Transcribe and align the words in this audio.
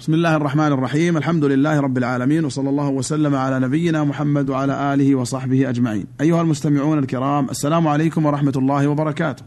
بسم 0.00 0.14
الله 0.14 0.36
الرحمن 0.36 0.66
الرحيم 0.72 1.16
الحمد 1.16 1.44
لله 1.44 1.80
رب 1.80 1.98
العالمين 1.98 2.44
وصلى 2.44 2.70
الله 2.70 2.88
وسلم 2.88 3.34
على 3.34 3.60
نبينا 3.60 4.04
محمد 4.04 4.50
وعلى 4.50 4.94
آله 4.94 5.14
وصحبه 5.14 5.68
أجمعين 5.68 6.06
أيها 6.20 6.42
المستمعون 6.42 6.98
الكرام 6.98 7.50
السلام 7.50 7.88
عليكم 7.88 8.26
ورحمة 8.26 8.52
الله 8.56 8.88
وبركاته 8.88 9.42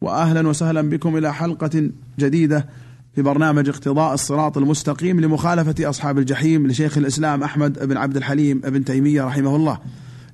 وأهلا 0.00 0.48
وسهلا 0.48 0.82
بكم 0.82 1.16
إلى 1.16 1.34
حلقة 1.34 1.90
جديدة 2.18 2.66
في 3.14 3.22
برنامج 3.22 3.68
اقتضاء 3.68 4.14
الصراط 4.14 4.58
المستقيم 4.58 5.20
لمخالفة 5.20 5.88
أصحاب 5.88 6.18
الجحيم 6.18 6.66
لشيخ 6.66 6.98
الإسلام 6.98 7.42
أحمد 7.42 7.88
بن 7.88 7.96
عبد 7.96 8.16
الحليم 8.16 8.58
بن 8.58 8.84
تيمية 8.84 9.24
رحمه 9.24 9.56
الله 9.56 9.78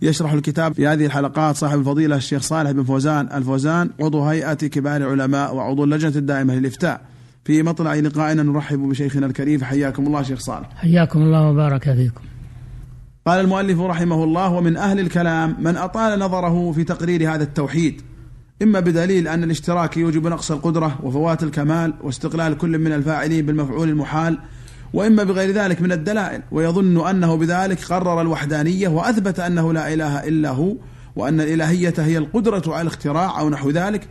يشرح 0.03 0.33
الكتاب 0.33 0.75
في 0.75 0.87
هذه 0.87 1.07
الحلقات 1.07 1.57
صاحب 1.57 1.79
الفضيلة 1.79 2.17
الشيخ 2.17 2.43
صالح 2.43 2.71
بن 2.71 2.85
فوزان 2.85 3.29
الفوزان 3.35 3.91
عضو 4.01 4.25
هيئة 4.25 4.55
كبار 4.55 4.97
العلماء 4.97 5.55
وعضو 5.55 5.85
اللجنة 5.85 6.17
الدائمة 6.17 6.55
للإفتاء 6.55 7.01
في 7.49 7.63
مطلع 7.63 7.95
لقائنا 7.95 8.43
نرحب 8.43 8.79
بشيخنا 8.79 9.27
الكريم 9.27 9.65
حياكم 9.65 10.07
الله 10.07 10.23
شيخ 10.23 10.39
صالح. 10.39 10.69
حياكم 10.77 11.23
الله 11.23 11.51
وبارك 11.51 11.83
فيكم. 11.83 12.21
قال 13.27 13.41
المؤلف 13.41 13.81
رحمه 13.81 14.25
الله 14.25 14.53
ومن 14.53 14.77
أهل 14.77 15.01
الكلام 15.01 15.57
من 15.61 15.77
أطال 15.77 16.19
نظره 16.19 16.73
في 16.73 16.85
تقرير 16.85 17.35
هذا 17.35 17.43
التوحيد 17.43 18.03
إما 18.63 18.81
بدليل 18.81 19.29
أن 19.29 19.45
الاشتراك 19.45 19.97
يوجب 19.97 20.27
نقص 20.27 20.51
القدرة 20.51 20.99
وفوات 21.03 21.43
الكمال 21.43 21.95
واستقلال 22.03 22.59
كل 22.59 22.79
من 22.79 22.93
الفاعلين 22.93 23.47
بالمفعول 23.47 23.89
المحال 23.89 24.39
وإما 24.93 25.25
بغير 25.25 25.51
ذلك 25.51 25.83
من 25.83 25.93
الدلائل 25.93 26.43
ويظن 26.53 27.09
أنه 27.09 27.35
بذلك 27.35 27.85
قرر 27.85 28.21
الوحدانية 28.21 28.89
وأثبت 28.89 29.41
أنه 29.41 29.73
لا 29.73 29.95
إله 29.95 30.29
إلا 30.29 30.51
هو 30.51 30.75
وأن 31.17 31.41
الإلهية 31.41 31.95
هي 31.99 32.19
القدرة 32.19 32.63
على 32.67 32.83
الاختراع 32.83 33.41
أو 33.41 33.51
نحو 33.51 33.71
ذلك 33.71 34.09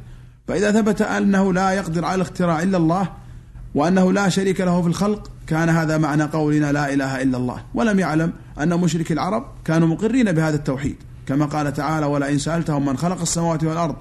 فإذا 0.48 0.72
ثبت 0.72 1.02
أنه 1.02 1.54
لا 1.54 1.72
يقدر 1.72 2.06
على 2.06 2.16
الاختراع 2.16 2.64
إلا 2.64 2.78
الله 2.78 3.27
وأنه 3.76 4.14
لا 4.14 4.30
شريك 4.30 4.62
له 4.62 4.82
في 4.82 4.88
الخلق 4.88 5.32
كان 5.48 5.70
هذا 5.70 5.98
معنى 5.98 6.24
قولنا 6.24 6.72
لا 6.72 6.94
إله 6.94 7.22
إلا 7.22 7.38
الله. 7.38 7.64
ولم 7.74 8.00
يعلم 8.00 8.34
أن 8.62 8.80
مشرك 8.80 9.12
العرب 9.12 9.46
كانوا 9.66 9.88
مقرين 9.88 10.32
بهذا 10.32 10.56
التوحيد. 10.56 10.96
كما 11.28 11.46
قال 11.46 11.74
تعالى 11.74 12.06
ولئن 12.06 12.38
سألتهم 12.38 12.86
من 12.86 12.98
خلق 12.98 13.22
السماوات 13.22 13.64
والأرض 13.64 13.96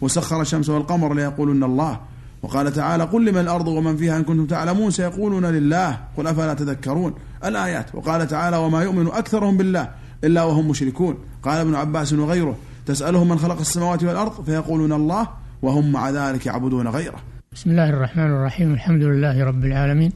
وسخر 0.00 0.40
الشمس 0.40 0.68
والقمر 0.68 1.14
ليقولن 1.14 1.64
الله 1.64 2.00
وقال 2.42 2.72
تعالى 2.72 3.04
قل 3.04 3.24
لمن 3.24 3.40
الأرض 3.40 3.68
ومن 3.68 3.96
فيها 3.96 4.16
إن 4.16 4.24
كنتم 4.24 4.46
تعلمون 4.46 4.90
سيقولون 4.90 5.46
لله 5.46 5.98
قل 6.16 6.26
أفلا 6.26 6.54
تذكرون 6.54 7.14
الآيات؟ 7.44 7.94
وقال 7.94 8.28
تعالى 8.28 8.56
وما 8.56 8.82
يؤمن 8.82 9.06
أكثرهم 9.06 9.56
بالله 9.56 9.90
إلا 10.24 10.42
وهم 10.42 10.68
مشركون 10.68 11.18
قال 11.42 11.58
ابن 11.58 11.74
عباس 11.74 12.12
وغيره 12.12 12.56
تسألهم 12.86 13.28
من 13.28 13.38
خلق 13.38 13.58
السماوات 13.60 14.04
والأرض 14.04 14.44
فيقولون 14.44 14.92
الله 14.92 15.28
وهم 15.62 15.92
مع 15.92 16.10
ذلك 16.10 16.46
يعبدون 16.46 16.88
غيره 16.88 17.18
بسم 17.54 17.70
الله 17.70 17.90
الرحمن 17.90 18.26
الرحيم 18.26 18.74
الحمد 18.74 19.02
لله 19.02 19.44
رب 19.44 19.64
العالمين 19.64 20.12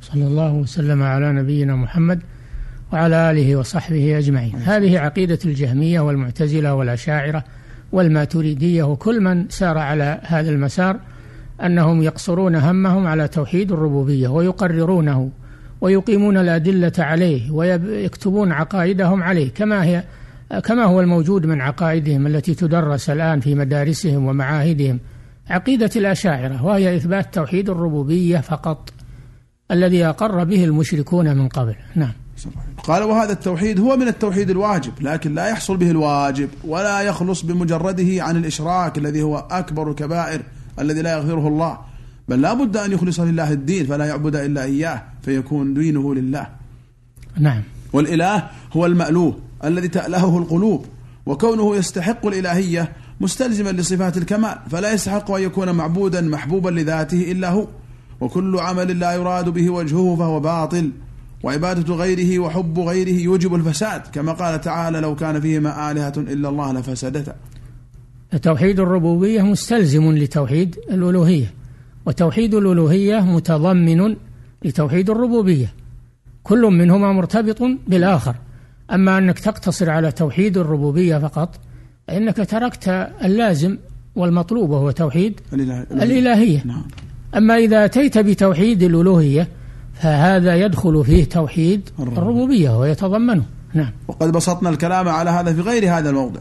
صلى 0.00 0.26
الله 0.26 0.52
وسلم 0.52 1.02
على 1.02 1.32
نبينا 1.32 1.76
محمد 1.76 2.20
وعلى 2.92 3.30
آله 3.30 3.56
وصحبه 3.56 4.18
أجمعين 4.18 4.54
هذه 4.54 4.98
عقيدة 4.98 5.38
الجهمية 5.44 6.00
والمعتزلة 6.00 6.74
والأشاعرة 6.74 7.44
والماتريدية 7.92 8.82
وكل 8.82 9.20
من 9.20 9.48
سار 9.48 9.78
على 9.78 10.20
هذا 10.22 10.50
المسار 10.50 11.00
أنهم 11.62 12.02
يقصرون 12.02 12.54
همهم 12.56 13.06
على 13.06 13.28
توحيد 13.28 13.72
الربوبية 13.72 14.28
ويقررونه 14.28 15.30
ويقيمون 15.80 16.36
الأدلة 16.36 16.92
عليه 16.98 17.50
ويكتبون 17.50 18.52
عقائدهم 18.52 19.22
عليه 19.22 19.50
كما 19.50 19.84
هي 19.84 20.04
كما 20.64 20.84
هو 20.84 21.00
الموجود 21.00 21.46
من 21.46 21.60
عقائدهم 21.60 22.26
التي 22.26 22.54
تدرس 22.54 23.10
الآن 23.10 23.40
في 23.40 23.54
مدارسهم 23.54 24.26
ومعاهدهم 24.26 25.00
عقيدة 25.50 25.90
الأشاعرة 25.96 26.64
وهي 26.64 26.96
إثبات 26.96 27.34
توحيد 27.34 27.70
الربوبية 27.70 28.38
فقط 28.38 28.92
الذي 29.70 30.06
أقر 30.06 30.44
به 30.44 30.64
المشركون 30.64 31.36
من 31.36 31.48
قبل. 31.48 31.74
نعم. 31.94 32.12
قال 32.84 33.02
وهذا 33.02 33.32
التوحيد 33.32 33.80
هو 33.80 33.96
من 33.96 34.08
التوحيد 34.08 34.50
الواجب 34.50 34.92
لكن 35.00 35.34
لا 35.34 35.48
يحصل 35.48 35.76
به 35.76 35.90
الواجب 35.90 36.48
ولا 36.64 37.00
يخلص 37.00 37.42
بمجرده 37.42 38.24
عن 38.24 38.36
الإشراك 38.36 38.98
الذي 38.98 39.22
هو 39.22 39.46
أكبر 39.50 39.90
الكبائر 39.90 40.42
الذي 40.78 41.02
لا 41.02 41.12
يغفره 41.12 41.48
الله. 41.48 41.78
بل 42.28 42.40
لا 42.40 42.54
بد 42.54 42.76
أن 42.76 42.92
يخلص 42.92 43.20
لله 43.20 43.52
الدين 43.52 43.86
فلا 43.86 44.04
يعبد 44.04 44.36
إلا 44.36 44.62
إياه 44.62 45.02
فيكون 45.22 45.74
دينه 45.74 46.14
لله. 46.14 46.46
نعم. 47.38 47.62
والإله 47.92 48.50
هو 48.72 48.86
المألوه 48.86 49.38
الذي 49.64 49.88
تألهه 49.88 50.38
القلوب 50.38 50.86
وكونه 51.26 51.76
يستحق 51.76 52.26
الإلهية 52.26 52.92
مستلزما 53.20 53.70
لصفات 53.70 54.16
الكمال 54.16 54.58
فلا 54.70 54.92
يستحق 54.92 55.30
أن 55.30 55.42
يكون 55.42 55.70
معبودا 55.70 56.20
محبوبا 56.20 56.70
لذاته 56.70 57.32
إلا 57.32 57.50
هو 57.50 57.66
وكل 58.20 58.58
عمل 58.58 58.98
لا 58.98 59.12
يراد 59.12 59.48
به 59.48 59.70
وجهه 59.70 60.16
فهو 60.16 60.40
باطل 60.40 60.90
وعبادة 61.42 61.94
غيره 61.94 62.38
وحب 62.38 62.78
غيره 62.78 63.22
يوجب 63.22 63.54
الفساد 63.54 64.02
كما 64.12 64.32
قال 64.32 64.60
تعالى 64.60 65.00
لو 65.00 65.14
كان 65.14 65.40
فيهما 65.40 65.90
آلهة 65.90 66.12
إلا 66.16 66.48
الله 66.48 66.72
لفسدتا. 66.72 67.34
توحيد 68.42 68.80
الربوبية 68.80 69.42
مستلزم 69.42 70.12
لتوحيد 70.12 70.76
الألوهية 70.90 71.50
وتوحيد 72.06 72.54
الألوهية 72.54 73.20
متضمن 73.20 74.16
لتوحيد 74.64 75.10
الربوبية 75.10 75.72
كل 76.42 76.62
منهما 76.62 77.12
مرتبط 77.12 77.62
بالآخر 77.88 78.34
أما 78.92 79.18
أنك 79.18 79.38
تقتصر 79.38 79.90
على 79.90 80.12
توحيد 80.12 80.58
الربوبية 80.58 81.18
فقط 81.18 81.60
فإنك 82.08 82.36
تركت 82.36 82.88
اللازم 83.24 83.78
والمطلوب 84.16 84.70
وهو 84.70 84.90
توحيد 84.90 85.40
الإلهية. 85.52 86.62
نعم. 86.64 86.82
أما 87.36 87.56
إذا 87.56 87.84
أتيت 87.84 88.18
بتوحيد 88.18 88.82
الألوهية 88.82 89.48
فهذا 89.94 90.56
يدخل 90.56 91.04
فيه 91.04 91.24
توحيد 91.24 91.88
الربوبية 91.98 92.78
ويتضمنه. 92.78 93.44
نعم. 93.74 93.90
وقد 94.08 94.32
بسطنا 94.32 94.70
الكلام 94.70 95.08
على 95.08 95.30
هذا 95.30 95.52
في 95.52 95.60
غير 95.60 95.98
هذا 95.98 96.10
الموضع. 96.10 96.40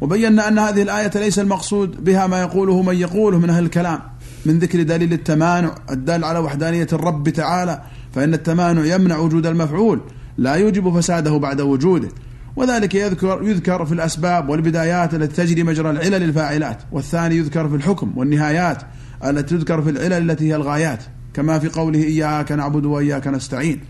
وبينا 0.00 0.48
أن 0.48 0.58
هذه 0.58 0.82
الآية 0.82 1.10
ليس 1.14 1.38
المقصود 1.38 2.04
بها 2.04 2.26
ما 2.26 2.40
يقوله 2.40 2.82
من 2.82 2.94
يقوله 2.94 3.38
من 3.38 3.50
أهل 3.50 3.64
الكلام 3.64 4.00
من 4.46 4.58
ذكر 4.58 4.82
دليل 4.82 5.12
التمانع 5.12 5.74
الدال 5.90 6.24
على 6.24 6.38
وحدانية 6.38 6.86
الرب 6.92 7.28
تعالى 7.28 7.82
فإن 8.12 8.34
التمانع 8.34 8.94
يمنع 8.94 9.18
وجود 9.18 9.46
المفعول 9.46 10.00
لا 10.38 10.54
يوجب 10.54 10.98
فساده 11.00 11.36
بعد 11.36 11.60
وجوده. 11.60 12.08
وذلك 12.56 12.94
يذكر 12.94 13.42
يذكر 13.42 13.84
في 13.84 13.92
الأسباب 13.92 14.48
والبدايات 14.48 15.14
التي 15.14 15.36
تجري 15.36 15.62
مجرى 15.62 15.90
العلل 15.90 16.22
الفاعلات 16.22 16.82
والثاني 16.92 17.36
يذكر 17.36 17.68
في 17.68 17.76
الحكم 17.76 18.12
والنهايات 18.16 18.82
التي 19.24 19.56
تذكر 19.56 19.82
في 19.82 19.90
العلل 19.90 20.30
التي 20.30 20.48
هي 20.48 20.56
الغايات 20.56 21.02
كما 21.34 21.58
في 21.58 21.68
قوله 21.68 22.02
إياك 22.02 22.52
نعبد 22.52 22.84
وإياك 22.84 23.28
نستعين. 23.28 23.80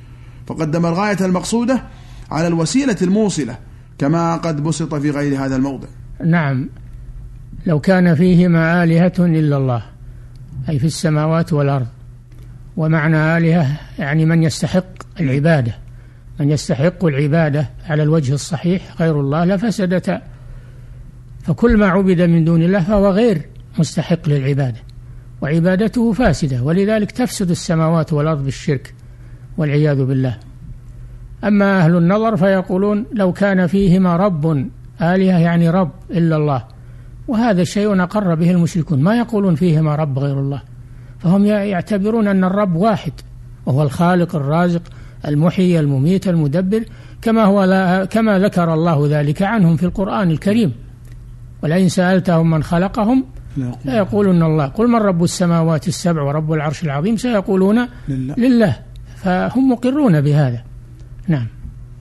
فقدم 0.46 0.86
الغاية 0.86 1.16
المقصودة 1.20 1.82
على 2.30 2.46
الوسيلة 2.46 2.96
الموصلة 3.02 3.56
كما 3.98 4.36
قد 4.36 4.62
بسط 4.62 4.94
في 4.94 5.10
غير 5.10 5.44
هذا 5.44 5.56
الموضع. 5.56 5.88
نعم. 6.24 6.68
لو 7.66 7.80
كان 7.80 8.14
فيهما 8.14 8.84
آلهة 8.84 9.12
إلا 9.18 9.56
الله 9.56 9.82
أي 10.68 10.78
في 10.78 10.86
السماوات 10.86 11.52
والأرض 11.52 11.86
ومعنى 12.76 13.36
آلهة 13.36 13.80
يعني 13.98 14.26
من 14.26 14.42
يستحق 14.42 15.20
العبادة. 15.20 15.81
من 16.40 16.50
يستحق 16.50 17.04
العبادة 17.04 17.70
على 17.88 18.02
الوجه 18.02 18.34
الصحيح 18.34 18.82
غير 19.00 19.20
الله 19.20 19.44
لفسدتا 19.44 20.22
فكل 21.42 21.76
ما 21.76 21.86
عبد 21.86 22.20
من 22.20 22.44
دون 22.44 22.62
الله 22.62 22.80
فهو 22.80 23.10
غير 23.10 23.42
مستحق 23.78 24.28
للعبادة 24.28 24.78
وعبادته 25.42 26.12
فاسدة 26.12 26.62
ولذلك 26.62 27.10
تفسد 27.10 27.50
السماوات 27.50 28.12
والأرض 28.12 28.44
بالشرك 28.44 28.94
والعياذ 29.58 30.04
بالله. 30.04 30.38
أما 31.44 31.78
أهل 31.78 31.96
النظر 31.96 32.36
فيقولون 32.36 33.06
لو 33.12 33.32
كان 33.32 33.66
فيهما 33.66 34.16
رب 34.16 34.46
آلهة 35.02 35.38
يعني 35.38 35.70
رب 35.70 35.90
إلا 36.10 36.36
الله 36.36 36.64
وهذا 37.28 37.62
الشيء 37.62 38.02
أقر 38.02 38.34
به 38.34 38.50
المشركون 38.50 39.02
ما 39.02 39.18
يقولون 39.18 39.54
فيهما 39.54 39.94
رب 39.94 40.18
غير 40.18 40.40
الله 40.40 40.62
فهم 41.18 41.44
يعتبرون 41.44 42.28
أن 42.28 42.44
الرب 42.44 42.76
واحد 42.76 43.12
وهو 43.66 43.82
الخالق 43.82 44.36
الرازق 44.36 44.82
المحيي 45.26 45.80
المميت 45.80 46.28
المدبر 46.28 46.84
كما 47.22 47.44
هو 47.44 47.64
لا 47.64 48.04
كما 48.04 48.38
ذكر 48.38 48.74
الله 48.74 49.06
ذلك 49.10 49.42
عنهم 49.42 49.76
في 49.76 49.86
القرآن 49.86 50.30
الكريم. 50.30 50.72
ولئن 51.62 51.88
سألتهم 51.88 52.50
من 52.50 52.62
خلقهم 52.62 53.24
لا 53.84 53.96
يقولون. 53.96 54.42
الله. 54.42 54.66
قل 54.66 54.88
من 54.88 54.98
رب 54.98 55.24
السماوات 55.24 55.88
السبع 55.88 56.22
ورب 56.22 56.52
العرش 56.52 56.84
العظيم؟ 56.84 57.16
سيقولون 57.16 57.88
لله, 58.08 58.34
لله. 58.38 58.76
فهم 59.16 59.72
مقرون 59.72 60.20
بهذا. 60.20 60.62
نعم. 61.28 61.46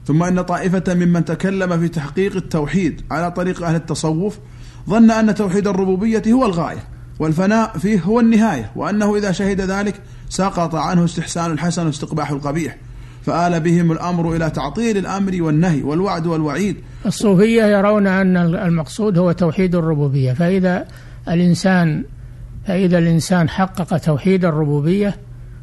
ثم 0.06 0.22
إن 0.22 0.42
طائفة 0.42 0.94
ممن 0.94 1.24
تكلم 1.24 1.80
في 1.80 1.88
تحقيق 1.88 2.36
التوحيد 2.36 3.00
على 3.10 3.30
طريق 3.30 3.62
أهل 3.62 3.74
التصوف 3.74 4.38
ظن 4.88 5.10
أن 5.10 5.34
توحيد 5.34 5.66
الربوبية 5.66 6.22
هو 6.28 6.46
الغاية 6.46 6.84
والفناء 7.18 7.78
فيه 7.78 8.00
هو 8.00 8.20
النهاية 8.20 8.70
وأنه 8.76 9.16
إذا 9.16 9.32
شهد 9.32 9.60
ذلك 9.60 10.00
سقط 10.28 10.74
عنه 10.74 11.04
استحسان 11.04 11.50
الحسن 11.50 11.86
واستقباح 11.86 12.30
القبيح. 12.30 12.76
فآل 13.22 13.60
بهم 13.60 13.92
الأمر 13.92 14.36
إلى 14.36 14.50
تعطيل 14.50 14.96
الأمر 14.96 15.42
والنهي 15.42 15.82
والوعد 15.82 16.26
والوعيد. 16.26 16.76
الصوفية 17.06 17.64
يرون 17.64 18.06
أن 18.06 18.36
المقصود 18.36 19.18
هو 19.18 19.32
توحيد 19.32 19.74
الربوبية 19.74 20.32
فإذا 20.32 20.86
الإنسان 21.28 22.04
فإذا 22.66 22.98
الإنسان 22.98 23.48
حقق 23.48 23.98
توحيد 23.98 24.44
الربوبية 24.44 25.16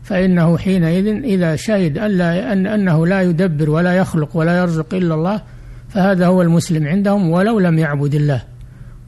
فإنه 0.03 0.57
حينئذ 0.57 1.07
إذا 1.07 1.55
شهد 1.55 1.97
أن, 1.97 2.11
لا 2.11 2.53
أن 2.53 2.67
أنه 2.67 3.07
لا 3.07 3.21
يدبر 3.21 3.69
ولا 3.69 3.93
يخلق 3.93 4.29
ولا 4.37 4.57
يرزق 4.57 4.93
إلا 4.93 5.15
الله 5.15 5.41
فهذا 5.89 6.27
هو 6.27 6.41
المسلم 6.41 6.87
عندهم 6.87 7.29
ولو 7.29 7.59
لم 7.59 7.79
يعبد 7.79 8.15
الله 8.15 8.43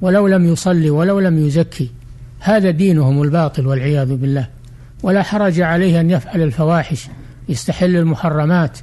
ولو 0.01 0.27
لم 0.27 0.45
يصلي 0.45 0.89
ولو 0.89 1.19
لم 1.19 1.47
يزكي. 1.47 1.92
هذا 2.39 2.69
دينهم 2.71 3.21
الباطل 3.21 3.68
والعياذ 3.68 4.15
بالله. 4.15 4.47
ولا 5.04 5.24
حرج 5.24 5.62
عليه 5.62 6.00
أن 6.00 6.09
يفعل 6.09 6.42
الفواحش. 6.42 7.07
يستحل 7.51 7.95
المحرمات 7.95 8.77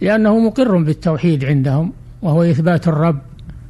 لأنه 0.00 0.38
مقر 0.38 0.76
بالتوحيد 0.76 1.44
عندهم 1.44 1.92
وهو 2.22 2.42
إثبات 2.42 2.88
الرب 2.88 3.18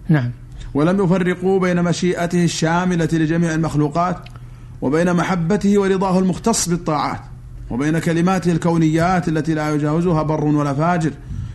نعم 0.09 0.31
ولم 0.75 1.05
يفرقوا 1.05 1.61
بين 1.61 1.83
مشيئته 1.83 2.45
الشاملة 2.45 3.09
لجميع 3.13 3.55
المخلوقات 3.55 4.17
وبين 4.83 5.15
محبته 5.15 5.79
ورضاه 5.79 6.19
المختص 6.19 6.69
بالطاعات 6.69 7.21
وبين 7.71 7.99
كلماته 7.99 8.53
الكونيات 8.53 9.29
التي 9.29 9.55
لا 9.55 9.75
يجاوزها 9.75 10.23
بر 10.23 10.45
ولا 10.45 10.75
فاجر 10.75 11.11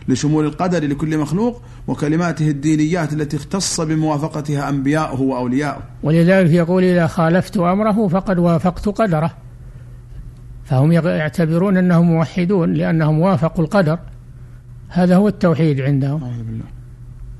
لشمول 0.08 0.46
القدر 0.46 0.84
لكل 0.84 1.18
مخلوق 1.18 1.62
وكلماته 1.86 2.50
الدينيات 2.50 3.12
التي 3.12 3.36
اختص 3.36 3.80
بموافقتها 3.80 4.68
أنبياؤه 4.68 5.20
وأولياؤه. 5.20 5.82
ولذلك 6.02 6.50
يقول 6.50 6.84
إذا 6.84 7.06
خالفت 7.06 7.56
أمره 7.56 8.08
فقد 8.08 8.38
وافقت 8.38 8.88
قدره. 8.88 9.30
فهم 10.64 10.92
يعتبرون 10.92 11.76
أنهم 11.76 12.06
موحدون 12.06 12.72
لأنهم 12.72 13.20
وافقوا 13.20 13.64
القدر. 13.64 13.98
هذا 14.88 15.16
هو 15.16 15.28
التوحيد 15.28 15.80
عندهم. 15.80 16.18
بالله. 16.18 16.64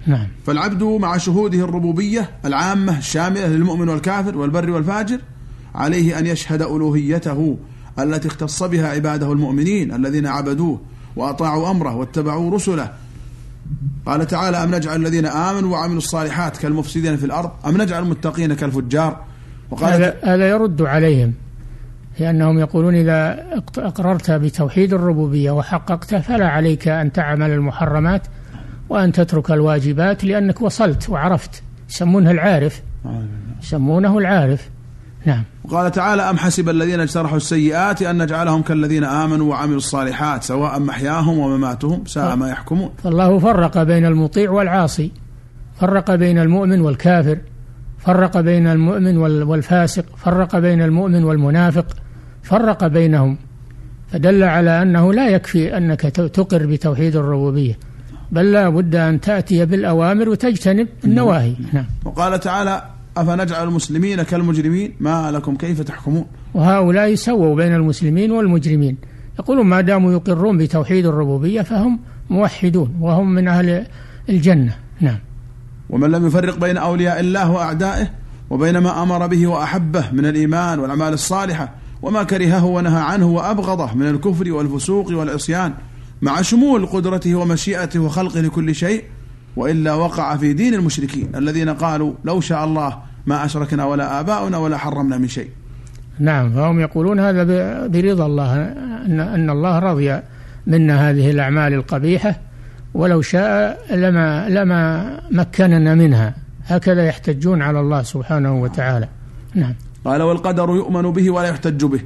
نعم. 0.06 0.28
فالعبد 0.46 0.82
مع 0.82 1.16
شهوده 1.16 1.58
الربوبية 1.58 2.30
العامة 2.44 2.98
الشاملة 2.98 3.46
للمؤمن 3.46 3.88
والكافر 3.88 4.38
والبر 4.38 4.70
والفاجر 4.70 5.20
عليه 5.74 6.18
أن 6.18 6.26
يشهد 6.26 6.62
ألوهيته 6.62 7.58
التي 7.98 8.28
اختص 8.28 8.62
بها 8.62 8.88
عباده 8.88 9.32
المؤمنين 9.32 9.94
الذين 9.94 10.26
عبدوه 10.26 10.80
وأطاعوا 11.16 11.70
أمره 11.70 11.96
واتبعوا 11.96 12.50
رسله 12.50 12.92
قال 14.06 14.26
تعالى 14.26 14.56
أم 14.56 14.74
نجعل 14.74 15.00
الذين 15.00 15.26
آمنوا 15.26 15.72
وعملوا 15.72 15.98
الصالحات 15.98 16.56
كالمفسدين 16.56 17.16
في 17.16 17.26
الأرض 17.26 17.50
أم 17.66 17.82
نجعل 17.82 18.02
المتقين 18.02 18.54
كالفجار 18.54 19.24
وقال 19.70 19.92
هذا, 19.92 20.16
هذا 20.22 20.48
يرد 20.48 20.82
عليهم 20.82 21.32
لأنهم 22.18 22.58
يقولون 22.58 22.94
إذا 22.94 23.44
أقررت 23.78 24.30
بتوحيد 24.30 24.94
الربوبية 24.94 25.50
وحققته 25.50 26.20
فلا 26.20 26.48
عليك 26.48 26.88
أن 26.88 27.12
تعمل 27.12 27.50
المحرمات 27.50 28.22
وأن 28.88 29.12
تترك 29.12 29.50
الواجبات 29.50 30.24
لأنك 30.24 30.62
وصلت 30.62 31.10
وعرفت. 31.10 31.62
يسمونه 31.90 32.30
العارف. 32.30 32.82
يسمونه 33.62 34.18
العارف. 34.18 34.68
نعم. 35.26 35.42
وقال 35.64 35.92
تعالى 35.92 36.22
أم 36.22 36.38
حسب 36.38 36.68
الذين 36.68 37.00
اجترحوا 37.00 37.36
السيئات 37.36 38.02
أن 38.02 38.22
نجعلهم 38.22 38.62
كالذين 38.62 39.04
آمنوا 39.04 39.50
وعملوا 39.50 39.76
الصالحات 39.76 40.42
سواء 40.42 40.80
محياهم 40.80 41.38
ومماتهم 41.38 42.04
ساء 42.06 42.36
ما 42.36 42.48
يحكمون. 42.48 42.90
فالله 43.04 43.38
فرق 43.38 43.82
بين 43.82 44.06
المطيع 44.06 44.50
والعاصي 44.50 45.12
فرق 45.80 46.14
بين 46.14 46.38
المؤمن 46.38 46.80
والكافر 46.80 47.38
فرق 47.98 48.40
بين 48.40 48.66
المؤمن 48.66 49.16
والفاسق 49.42 50.04
فرق 50.16 50.58
بين 50.58 50.82
المؤمن 50.82 51.24
والمنافق. 51.24 51.86
فرق 52.44 52.86
بينهم 52.86 53.36
فدل 54.12 54.42
على 54.42 54.82
أنه 54.82 55.12
لا 55.12 55.28
يكفي 55.28 55.76
أنك 55.76 56.00
تقر 56.00 56.66
بتوحيد 56.66 57.16
الربوبية 57.16 57.78
بل 58.32 58.52
لا 58.52 58.68
بد 58.68 58.94
أن 58.94 59.20
تأتي 59.20 59.64
بالأوامر 59.64 60.28
وتجتنب 60.28 60.88
النواهي. 61.04 61.54
نعم. 61.72 61.84
وقال 62.04 62.40
تعالى 62.40 62.84
أفنجعل 63.16 63.68
المسلمين 63.68 64.22
كالمجرمين؟ 64.22 64.92
ما 65.00 65.30
لكم 65.30 65.56
كيف 65.56 65.80
تحكمون؟ 65.80 66.26
وهؤلاء 66.54 67.14
سووا 67.14 67.56
بين 67.56 67.74
المسلمين 67.74 68.30
والمجرمين. 68.30 68.96
يقولون 69.38 69.66
ما 69.66 69.80
داموا 69.80 70.12
يقرون 70.12 70.58
بتوحيد 70.58 71.06
الربوبية 71.06 71.62
فهم 71.62 72.00
موحدون 72.30 72.96
وهم 73.00 73.34
من 73.34 73.48
أهل 73.48 73.86
الجنة. 74.28 74.74
نعم. 75.00 75.18
ومن 75.90 76.10
لم 76.10 76.26
يفرق 76.26 76.58
بين 76.58 76.76
أولياء 76.76 77.20
الله 77.20 77.50
وأعدائه 77.50 78.08
وبين 78.50 78.78
ما 78.78 79.02
أمر 79.02 79.26
به 79.26 79.46
وأحبه 79.46 80.04
من 80.12 80.26
الإيمان 80.26 80.78
والأعمال 80.78 81.12
الصالحة 81.12 81.83
وما 82.04 82.22
كرهه 82.22 82.64
ونهى 82.64 83.00
عنه 83.00 83.26
وأبغضه 83.26 83.94
من 83.94 84.08
الكفر 84.08 84.52
والفسوق 84.52 85.12
والعصيان 85.12 85.72
مع 86.22 86.42
شمول 86.42 86.86
قدرته 86.86 87.34
ومشيئته 87.34 88.00
وخلقه 88.00 88.40
لكل 88.40 88.74
شيء 88.74 89.04
وإلا 89.56 89.94
وقع 89.94 90.36
في 90.36 90.52
دين 90.52 90.74
المشركين 90.74 91.28
الذين 91.34 91.68
قالوا 91.68 92.12
لو 92.24 92.40
شاء 92.40 92.64
الله 92.64 92.98
ما 93.26 93.44
أشركنا 93.44 93.84
ولا 93.84 94.20
آباؤنا 94.20 94.58
ولا 94.58 94.76
حرمنا 94.76 95.18
من 95.18 95.28
شيء. 95.28 95.48
نعم 96.18 96.52
فهم 96.52 96.80
يقولون 96.80 97.20
هذا 97.20 97.42
برضا 97.86 98.26
الله 98.26 98.62
ان 99.06 99.20
أن 99.20 99.50
الله 99.50 99.78
رضي 99.78 100.20
منا 100.66 101.10
هذه 101.10 101.30
الأعمال 101.30 101.74
القبيحة 101.74 102.40
ولو 102.94 103.22
شاء 103.22 103.80
لما 103.90 104.48
لما 104.48 105.20
مكننا 105.30 105.94
منها 105.94 106.34
هكذا 106.66 107.06
يحتجون 107.06 107.62
على 107.62 107.80
الله 107.80 108.02
سبحانه 108.02 108.62
وتعالى. 108.62 109.08
نعم. 109.54 109.74
قال 110.04 110.22
والقدر 110.22 110.70
يؤمن 110.70 111.12
به 111.12 111.30
ولا 111.30 111.48
يحتج 111.48 111.84
به. 111.84 112.00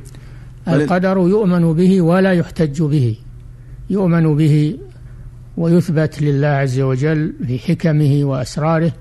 القدر 0.69 1.19
يؤمن 1.19 1.73
به 1.73 2.01
ولا 2.01 2.33
يحتج 2.33 2.83
به. 2.83 3.17
يؤمن 3.91 4.37
به 4.37 4.79
ويثبت 5.57 6.23
لله 6.23 6.49
عز 6.49 6.81
وجل 6.81 7.35
في 7.47 7.59
حكمه 7.59 8.25
وأسراره 8.25 8.93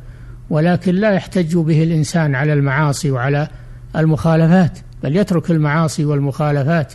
ولكن 0.49 0.95
لا 0.95 1.11
يحتج 1.11 1.57
به 1.57 1.83
الإنسان 1.83 2.35
على 2.35 2.53
المعاصي 2.53 3.11
وعلى 3.11 3.47
المخالفات 3.95 4.79
بل 5.03 5.15
يترك 5.15 5.51
المعاصي 5.51 6.05
والمخالفات 6.05 6.93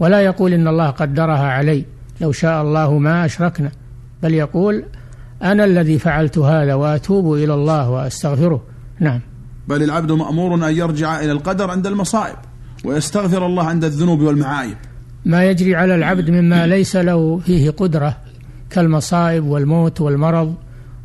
ولا 0.00 0.20
يقول 0.20 0.52
إن 0.52 0.68
الله 0.68 0.90
قدرها 0.90 1.46
علي 1.46 1.84
لو 2.20 2.32
شاء 2.32 2.62
الله 2.62 2.98
ما 2.98 3.24
أشركنا 3.24 3.70
بل 4.22 4.34
يقول 4.34 4.84
أنا 5.42 5.64
الذي 5.64 5.98
فعلت 5.98 6.38
هذا 6.38 6.74
وأتوب 6.74 7.34
إلى 7.34 7.54
الله 7.54 7.90
وأستغفره 7.90 8.62
نعم 9.00 9.20
بل 9.68 9.82
العبد 9.82 10.12
مأمور 10.12 10.54
أن 10.54 10.76
يرجع 10.76 11.20
إلى 11.20 11.32
القدر 11.32 11.70
عند 11.70 11.86
المصائب 11.86 12.36
ويستغفر 12.84 13.46
الله 13.46 13.64
عند 13.64 13.84
الذنوب 13.84 14.20
والمعايب. 14.20 14.76
ما 15.24 15.44
يجري 15.44 15.76
على 15.76 15.94
العبد 15.94 16.30
مما 16.30 16.66
ليس 16.66 16.96
له 16.96 17.38
فيه 17.38 17.70
قدرة 17.70 18.16
كالمصائب 18.70 19.44
والموت 19.44 20.00
والمرض 20.00 20.54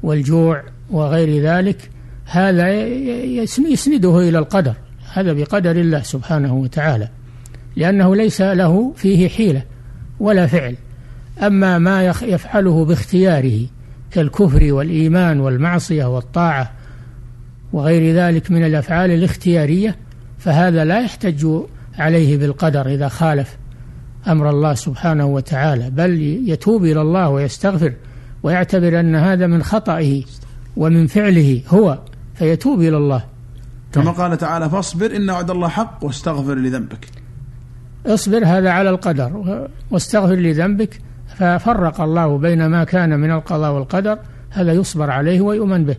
والجوع 0.04 0.64
وغير 0.92 1.44
ذلك 1.44 1.90
هذا 2.26 2.88
يسنده 3.58 4.20
إلى 4.20 4.40
القدر. 4.40 4.74
هذا 5.14 5.34
بقدر 5.34 5.72
الله 5.72 6.02
سبحانه 6.02 6.54
وتعالى 6.56 7.10
لأنه 7.76 8.16
ليس 8.16 8.42
له 8.42 8.94
فيه 8.96 9.30
حيلة 9.30 9.64
ولا 10.20 10.48
فعل. 10.48 10.76
أما 11.42 11.78
ما 11.78 12.04
يفعله 12.04 12.86
باختياره 12.86 13.60
كالكفر 14.12 14.74
والإيمان 14.74 15.40
والمعصية 15.40 16.06
والطاعة 16.06 16.72
وغير 17.74 18.16
ذلك 18.16 18.52
من 18.52 18.66
الأفعال 18.66 19.12
الاختيارية 19.12 19.96
فهذا 20.38 20.86
لا 20.86 21.00
يحتج 21.00 21.48
عليه 21.98 22.38
بالقدر 22.38 22.88
إذا 22.88 23.08
خالف 23.08 23.58
أمر 24.28 24.50
الله 24.50 24.74
سبحانه 24.74 25.26
وتعالى 25.26 25.90
بل 25.90 26.22
يتوب 26.50 26.84
إلى 26.84 27.02
الله 27.02 27.30
ويستغفر 27.30 27.94
ويعتبر 28.44 29.00
أن 29.00 29.16
هذا 29.16 29.48
من 29.48 29.64
خطئه 29.64 30.24
ومن 30.78 31.08
فعله 31.08 31.62
هو 31.68 32.00
فيتوب 32.36 32.82
إلى 32.82 32.98
الله. 32.98 33.24
كما 33.94 34.12
قال 34.12 34.38
تعالى 34.38 34.70
فاصبر 34.70 35.16
إن 35.16 35.30
وعد 35.30 35.52
الله 35.52 35.68
حق 35.68 36.00
واستغفر 36.04 36.56
لذنبك. 36.56 37.08
اصبر 38.06 38.46
هذا 38.46 38.70
على 38.70 38.90
القدر 38.90 39.68
واستغفر 39.92 40.36
لذنبك 40.36 41.02
ففرق 41.38 42.02
الله 42.02 42.38
بين 42.38 42.66
ما 42.66 42.84
كان 42.84 43.20
من 43.20 43.32
القضاء 43.32 43.72
والقدر 43.72 44.20
هذا 44.50 44.74
يصبر 44.74 45.10
عليه 45.10 45.42
ويؤمن 45.42 45.86
به. 45.86 45.96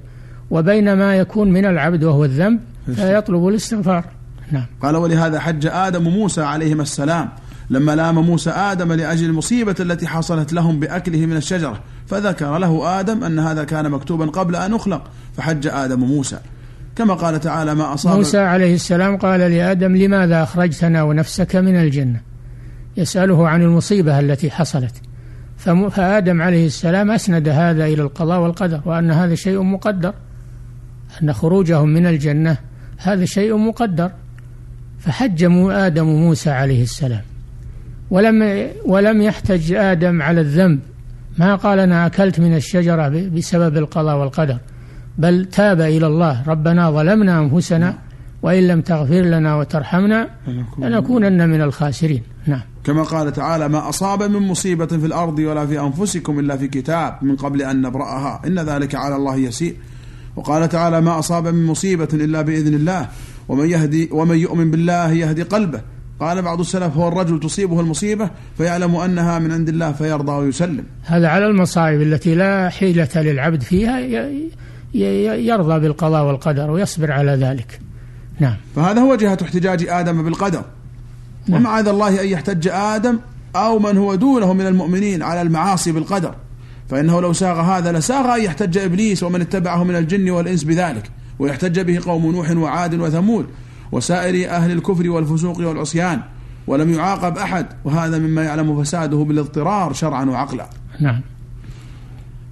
وبين 0.51 0.93
ما 0.93 1.17
يكون 1.17 1.53
من 1.53 1.65
العبد 1.65 2.05
وهو 2.05 2.25
الذنب 2.25 2.61
فيطلب 2.95 3.49
الاستغفار. 3.49 4.05
نعم. 4.53 4.67
قال 4.83 4.97
ولهذا 4.97 5.41
حج 5.41 5.67
آدم 5.67 6.03
موسى 6.03 6.43
عليهما 6.43 6.83
السلام. 6.83 7.29
لما 7.71 7.97
لام 7.97 8.19
موسى 8.19 8.51
آدم 8.51 8.93
لأجل 8.93 9.27
المصيبة 9.27 9.75
التي 9.81 10.07
حصلت 10.07 10.53
لهم 10.53 10.81
بأكله 10.81 11.27
من 11.27 11.37
الشجرة 11.37 11.81
فذكر 12.07 12.59
له 12.59 13.01
آدم 13.01 13.25
أن 13.25 13.39
هذا 13.39 13.65
كان 13.65 13.91
مكتوبا 13.91 14.27
قبل 14.27 14.57
أن 14.57 14.75
يخلق 14.75 15.03
فحج 15.37 15.67
آدم 15.67 16.01
موسى. 16.01 16.39
كما 16.97 17.15
قال 17.15 17.41
تعالى 17.41 17.75
ما 17.75 17.95
أصاب 17.95 18.17
موسى 18.17 18.39
عليه 18.39 18.75
السلام 18.75 19.17
قال 19.17 19.41
لآدم 19.41 19.97
لماذا 19.97 20.43
أخرجتنا 20.43 21.03
ونفسك 21.03 21.57
من 21.57 21.77
الجنة؟ 21.77 22.21
يسأله 22.97 23.49
عن 23.49 23.63
المصيبة 23.63 24.21
التي 24.21 24.51
حصلت. 24.51 24.95
فآدم 25.91 26.43
عليه 26.43 26.67
السلام 26.67 27.11
أسند 27.11 27.49
هذا 27.49 27.85
إلى 27.85 28.03
القضاء 28.03 28.41
والقدر 28.41 28.81
وأن 28.85 29.11
هذا 29.11 29.35
شيء 29.35 29.63
مقدر. 29.63 30.15
أن 31.23 31.33
خروجهم 31.33 31.89
من 31.89 32.07
الجنة 32.07 32.57
هذا 32.99 33.25
شيء 33.25 33.57
مقدر. 33.57 34.11
فحج 34.99 35.45
آدم 35.71 36.05
موسى 36.05 36.51
عليه 36.51 36.83
السلام. 36.83 37.23
ولم 38.11 38.69
ولم 38.87 39.23
يحتج 39.23 39.73
آدم 39.73 40.23
على 40.23 40.41
الذنب. 40.41 40.81
ما 41.39 41.55
قال 41.55 41.79
أنا 41.79 42.07
أكلت 42.07 42.41
من 42.41 42.57
الشجرة 42.57 43.09
بسبب 43.09 43.77
القضاء 43.77 44.17
والقدر. 44.17 44.59
بل 45.19 45.45
تاب 45.45 45.81
إلى 45.81 46.07
الله. 46.07 46.43
ربنا 46.49 46.91
ظلمنا 46.91 47.39
أنفسنا 47.39 47.99
وإن 48.43 48.69
لم 48.69 48.81
تغفر 48.81 49.21
لنا 49.21 49.57
وترحمنا 49.57 50.29
لنكونن 50.79 51.49
من 51.49 51.63
الخاسرين. 51.63 52.23
نعم. 52.47 52.61
كما 52.85 53.03
قال 53.03 53.33
تعالى 53.33 53.69
ما 53.69 53.89
أصاب 53.89 54.23
من 54.23 54.49
مصيبة 54.49 54.87
في 54.87 55.07
الأرض 55.07 55.39
ولا 55.39 55.67
في 55.67 55.81
أنفسكم 55.81 56.39
إلا 56.39 56.57
في 56.57 56.69
كتاب 56.69 57.19
من 57.23 57.37
قبل 57.37 57.63
أن 57.63 57.83
نبرأها. 57.83 58.43
إن 58.47 58.59
ذلك 58.59 58.95
على 58.95 59.17
الله 59.17 59.37
يسير. 59.37 59.77
وقال 60.37 60.69
تعالى 60.69 61.01
ما 61.01 61.19
أصاب 61.19 61.49
من 61.49 61.67
مصيبة 61.67 62.09
إلا 62.13 62.43
بإذن 62.43 62.75
الله 62.75 63.09
ومن 63.49 63.71
يهدي 63.71 64.09
ومن 64.13 64.37
يؤمن 64.37 64.71
بالله 64.71 65.13
يهدي 65.13 65.43
قلبه. 65.43 65.81
قال 66.21 66.43
بعض 66.43 66.61
السلف 66.61 66.97
هو 66.97 67.09
الرجل 67.09 67.41
تصيبه 67.41 67.81
المصيبة 67.81 68.31
فيعلم 68.59 68.97
أنها 68.97 69.39
من 69.39 69.53
عند 69.53 69.69
الله 69.69 69.93
فيرضى 69.93 70.33
ويسلم. 70.33 70.85
هذا 71.03 71.29
على 71.29 71.47
المصائب 71.47 72.03
التي 72.03 72.35
لا 72.35 72.69
حيلة 72.69 73.09
للعبد 73.17 73.63
فيها 73.63 74.01
يرضى 75.35 75.81
بالقضاء 75.81 76.27
والقدر 76.27 76.71
ويصبر 76.71 77.13
على 77.13 77.33
ذلك. 77.33 77.81
نعم. 78.41 78.57
فهذا 78.77 79.01
هو 79.01 79.15
جهة 79.15 79.39
احتجاج 79.43 79.87
آدم 79.89 80.25
بالقدر. 80.25 80.65
نعم. 81.49 81.61
ومعاذ 81.61 81.89
الله 81.89 82.23
أن 82.23 82.29
يحتج 82.29 82.69
آدم 82.69 83.19
أو 83.57 83.79
من 83.79 83.97
هو 83.97 84.15
دونه 84.15 84.53
من 84.53 84.67
المؤمنين 84.67 85.23
على 85.23 85.43
المعاصي 85.43 85.93
بالقدر. 85.93 86.35
فإنه 86.91 87.21
لو 87.21 87.33
ساغ 87.33 87.61
هذا 87.61 87.93
لساغ 87.93 88.35
أن 88.35 88.43
يحتج 88.43 88.79
إبليس 88.79 89.23
ومن 89.23 89.41
اتبعه 89.41 89.85
من 89.85 89.97
الجن 89.97 90.31
والإنس 90.31 90.65
بذلك 90.65 91.11
ويحتج 91.39 91.81
به 91.81 92.01
قوم 92.07 92.33
نوح 92.33 92.51
وعاد 92.51 92.95
وثمود 92.95 93.47
وسائر 93.93 94.51
أهل 94.51 94.71
الكفر 94.71 95.11
والفسوق 95.11 95.59
والعصيان 95.59 96.21
ولم 96.67 96.95
يعاقب 96.95 97.39
أحد 97.39 97.67
وهذا 97.85 98.19
مما 98.19 98.45
يعلم 98.45 98.83
فساده 98.83 99.17
بالاضطرار 99.17 99.93
شرعا 99.93 100.25
وعقلا. 100.25 100.67
نعم. 101.01 101.21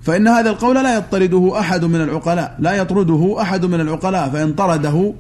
فإن 0.03 0.29
هذا 0.29 0.51
القول 0.51 0.75
لا 0.75 0.99
يطرده 0.99 1.61
أحد 1.61 1.85
من 1.85 2.01
العقلاء 2.01 2.57
لا 2.59 2.73
يطرده 2.73 3.37
أحد 3.41 3.65
من 3.65 3.81
العقلاء 3.81 4.29
فإن 4.29 4.53
طرده 4.53 5.15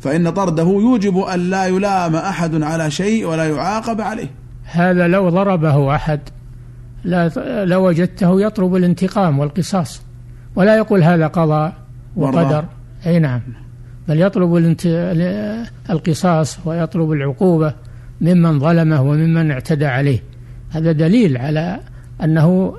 فإن 0.00 0.30
طرده 0.30 0.62
يوجب 0.62 1.18
أن 1.18 1.50
لا 1.50 1.66
يلام 1.66 2.16
أحد 2.16 2.62
على 2.62 2.90
شيء 2.90 3.26
ولا 3.26 3.48
يعاقب 3.48 4.00
عليه. 4.00 4.30
هذا 4.64 5.08
لو 5.08 5.28
ضربه 5.28 5.94
أحد 5.94 6.20
لوجدته 7.64 8.40
يطلب 8.40 8.76
الانتقام 8.76 9.38
والقصاص. 9.38 10.02
ولا 10.56 10.76
يقول 10.76 11.02
هذا 11.02 11.26
قضاء 11.26 11.74
وقدر. 12.16 12.64
أي 13.06 13.18
نعم. 13.18 13.40
بل 14.08 14.20
يطلب 14.20 14.76
القصاص 15.90 16.58
ويطلب 16.64 17.12
العقوبة 17.12 17.74
ممن 18.20 18.58
ظلمه 18.60 19.02
وممن 19.02 19.50
اعتدى 19.50 19.86
عليه. 19.86 20.22
هذا 20.70 20.92
دليل 20.92 21.36
على 21.36 21.80
أنه 22.24 22.74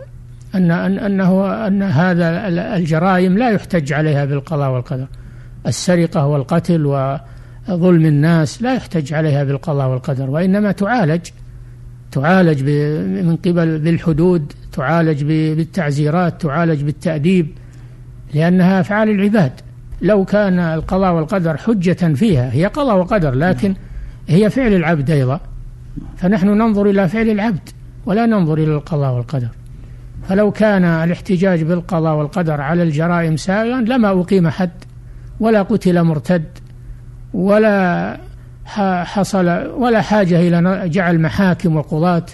أن 0.56 0.72
أنه 0.72 1.68
أن 1.68 1.84
هذا 1.84 2.48
الجرائم 2.76 3.38
لا 3.38 3.50
يحتج 3.52 3.94
عليها 3.94 4.26
بالقضاء 4.26 4.72
والقدر. 4.72 5.08
السرقة 5.68 6.28
والقتل 6.28 6.86
وظلم 6.86 8.06
الناس 8.06 8.62
لا 8.62 8.74
يحتج 8.74 9.14
عليها 9.14 9.44
بالقضاء 9.44 9.88
والقدر 9.90 10.30
وإنما 10.30 10.72
تعالج 10.72 11.22
تعالج 12.12 12.64
من 13.28 13.36
قبل 13.36 13.80
بالحدود 13.80 14.54
تعالج 14.72 15.24
بالتعزيرات 15.24 16.42
تعالج 16.42 16.84
بالتأديب 16.84 17.48
لأنها 18.34 18.80
أفعال 18.80 19.10
العباد. 19.10 19.52
لو 20.02 20.26
كان 20.26 20.60
القضاء 20.60 21.14
والقدر 21.14 21.58
حجة 21.58 22.14
فيها 22.14 22.54
هي 22.54 22.66
قضاء 22.66 22.98
وقدر 22.98 23.36
لكن 23.36 23.76
هي 24.28 24.50
فعل 24.50 24.74
العبد 24.74 25.12
أيضا. 25.12 25.40
فنحن 26.18 26.48
ننظر 26.48 26.90
إلى 26.90 27.10
فعل 27.10 27.30
العبد 27.30 27.70
ولا 28.06 28.26
ننظر 28.26 28.54
إلى 28.54 28.76
القضاء 28.76 29.14
والقدر. 29.14 29.50
فلو 30.30 30.52
كان 30.52 30.84
الاحتجاج 30.84 31.64
بالقضاء 31.64 32.16
والقدر 32.16 32.62
على 32.62 32.84
الجرائم 32.84 33.38
سائغا 33.38 33.82
لما 33.82 34.22
أقيم 34.22 34.50
حد 34.50 34.72
ولا 35.40 35.62
قتل 35.62 36.04
مرتد 36.04 36.44
ولا 37.34 38.18
حصل 39.04 39.48
ولا 39.78 40.02
حاجة 40.02 40.40
إلى 40.40 40.90
جعل 40.90 41.22
محاكم 41.22 41.76
وقضاة. 41.76 42.26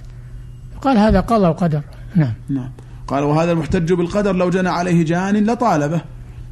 قال 0.82 0.98
هذا 0.98 1.20
قضاء 1.20 1.50
وقدر. 1.50 1.82
نعم. 2.16 2.34
نعم. 2.50 2.70
قال 3.08 3.24
وهذا 3.24 3.52
المحتج 3.52 3.94
بالقدر 3.94 4.36
لو 4.36 4.50
جنى 4.50 4.70
عليه 4.70 5.06
جان 5.06 5.46
لطالبه. 5.46 6.02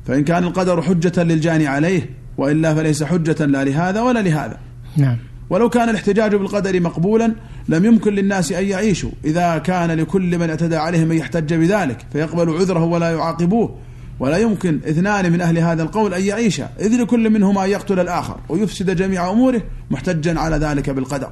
فإن 0.05 0.23
كان 0.23 0.43
القدر 0.43 0.81
حجة 0.81 1.23
للجاني 1.23 1.67
عليه 1.67 2.09
وإلا 2.37 2.75
فليس 2.75 3.03
حجة 3.03 3.45
لا 3.45 3.63
لهذا 3.63 4.01
ولا 4.01 4.19
لهذا. 4.19 4.57
نعم. 4.97 5.17
ولو 5.49 5.69
كان 5.69 5.89
الاحتجاج 5.89 6.35
بالقدر 6.35 6.81
مقبولا 6.81 7.31
لم 7.69 7.85
يمكن 7.85 8.13
للناس 8.13 8.51
أن 8.51 8.65
يعيشوا. 8.65 9.11
إذا 9.25 9.57
كان 9.57 9.91
لكل 9.91 10.37
من 10.37 10.49
اعتدى 10.49 10.75
عليهم 10.75 11.11
أن 11.11 11.17
يحتج 11.17 11.53
بذلك 11.53 12.05
فيقبل 12.13 12.49
عذره 12.49 12.83
ولا 12.83 13.11
يعاقبوه. 13.11 13.75
ولا 14.19 14.37
يمكن 14.37 14.79
اثنان 14.87 15.31
من 15.31 15.41
أهل 15.41 15.57
هذا 15.57 15.83
القول 15.83 16.13
أن 16.13 16.21
يعيشا 16.21 16.69
إذ 16.79 17.01
لكل 17.01 17.29
منهما 17.29 17.65
يقتل 17.65 17.99
الآخر 17.99 18.37
ويفسد 18.49 18.95
جميع 18.95 19.31
أموره 19.31 19.61
محتجا 19.91 20.39
على 20.39 20.55
ذلك 20.55 20.89
بالقدر. 20.89 21.29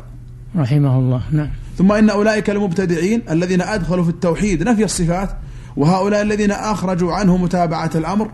رحمه 0.55 0.99
الله 0.99 1.21
نعم. 1.31 1.49
ثم 1.77 1.91
إن 1.91 2.09
أولئك 2.09 2.49
المبتدعين 2.49 3.21
الذين 3.29 3.61
أدخلوا 3.61 4.03
في 4.03 4.09
التوحيد 4.09 4.63
نفي 4.63 4.83
الصفات 4.83 5.29
وهؤلاء 5.77 6.21
الذين 6.21 6.51
أخرجوا 6.51 7.13
عنه 7.13 7.37
متابعة 7.37 7.91
الأمر 7.95 8.31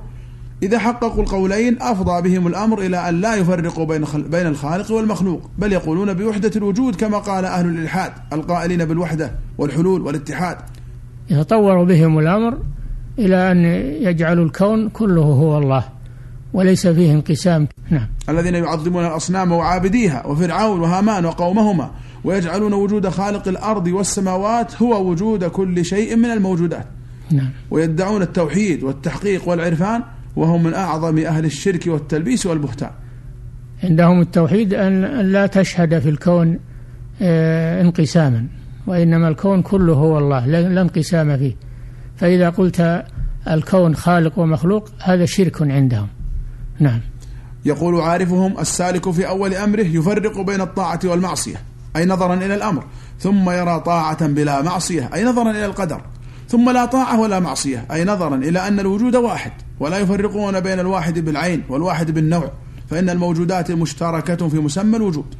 إذا 0.64 0.80
حققوا 0.80 1.24
القولين 1.24 1.82
أفضى 1.82 2.30
بهم 2.30 2.48
الأمر 2.48 2.82
إلى 2.82 3.10
أن 3.10 3.22
لا 3.22 3.36
يفرقوا 3.36 3.86
بين 3.86 4.06
بين 4.16 4.48
الخالق 4.48 4.92
والمخلوق 4.92 5.50
بل 5.58 5.74
يقولون 5.74 6.14
بوحدة 6.14 6.52
الوجود 6.56 6.96
كما 6.96 7.18
قال 7.18 7.46
أهل 7.46 7.66
الإلحاد 7.66 8.12
القائلين 8.34 8.86
بالوحدة 8.86 9.32
والحلول 9.58 10.02
والاتحاد. 10.02 10.58
يتطور 11.30 11.84
بهم 11.84 12.20
الأمر 12.20 12.58
إلى 13.20 13.52
أن 13.52 13.66
يجعلوا 14.04 14.46
الكون 14.46 14.90
كله 14.90 15.22
هو 15.22 15.58
الله 15.58 15.84
وليس 16.54 16.88
فيه 16.88 17.12
انقسام. 17.14 17.68
نعم. 17.90 18.08
الذين 18.30 18.56
يعظمون 18.56 19.06
الأصنام 19.06 19.52
وعابديها 19.52 20.26
وفرعون 20.28 20.80
وهامان 20.80 21.26
وقومهما 21.26 21.92
ويجعلون 22.24 22.74
وجود 22.74 23.10
خالق 23.10 23.48
الأرض 23.48 23.88
والسماوات 23.88 24.82
هو 24.82 25.10
وجود 25.10 25.44
كل 25.44 25.86
شيء 25.86 26.16
من 26.16 26.26
الموجودات. 26.26 26.86
نعم. 27.32 27.50
ويدعون 27.72 28.22
التوحيد 28.22 28.84
والتحقيق 28.84 29.50
والعرفان 29.50 30.04
وهم 30.36 30.64
من 30.64 30.74
أعظم 30.74 31.18
أهل 31.18 31.46
الشرك 31.46 31.88
والتلبيس 31.88 32.46
والبهتان. 32.46 32.92
عندهم 33.84 34.22
التوحيد 34.22 34.74
أن 34.74 35.02
لا 35.32 35.48
تشهد 35.48 36.00
في 36.00 36.10
الكون 36.10 36.60
آه، 37.22 37.82
انقساما 37.82 38.46
وإنما 38.88 39.28
الكون 39.28 39.62
كله 39.62 39.94
هو 39.94 40.18
الله 40.18 40.46
لا 40.46 40.82
انقسام 40.82 41.38
فيه. 41.38 41.69
فإذا 42.20 42.50
قلت 42.50 43.06
الكون 43.48 43.96
خالق 43.96 44.40
ومخلوق 44.40 44.90
هذا 45.04 45.26
شرك 45.26 45.62
عندهم. 45.62 46.08
نعم. 46.80 47.00
يقول 47.66 48.02
عارفهم 48.02 48.60
السالك 48.60 49.12
في 49.12 49.28
أول 49.28 49.54
أمره 49.54 49.82
يفرق 49.82 50.42
بين 50.42 50.62
الطاعة 50.62 51.00
والمعصية 51.04 51.56
أي 51.96 52.06
نظرا 52.06 52.34
إلى 52.34 52.56
الأمر 52.56 52.84
ثم 53.20 53.50
يرى 53.50 53.80
طاعة 53.80 54.28
بلا 54.28 54.62
معصية 54.62 55.10
أي 55.14 55.24
نظرا 55.24 55.52
إلى 55.52 55.66
القدر 55.66 56.02
ثم 56.48 56.70
لا 56.70 56.86
طاعة 56.86 57.20
ولا 57.20 57.40
معصية 57.40 57.86
أي 57.92 58.06
نظرا 58.06 58.36
إلى 58.36 58.68
أن 58.68 58.80
الوجود 58.80 59.16
واحد 59.16 59.52
ولا 59.80 59.98
يفرقون 59.98 60.60
بين 60.60 60.80
الواحد 60.80 61.20
بالعين 61.20 61.64
والواحد 61.70 62.12
بالنوع 62.12 62.52
فإن 62.90 63.10
الموجودات 63.10 63.72
مشتركة 63.72 64.48
في 64.50 64.60
مسمى 64.60 64.98
الوجود. 64.98 65.36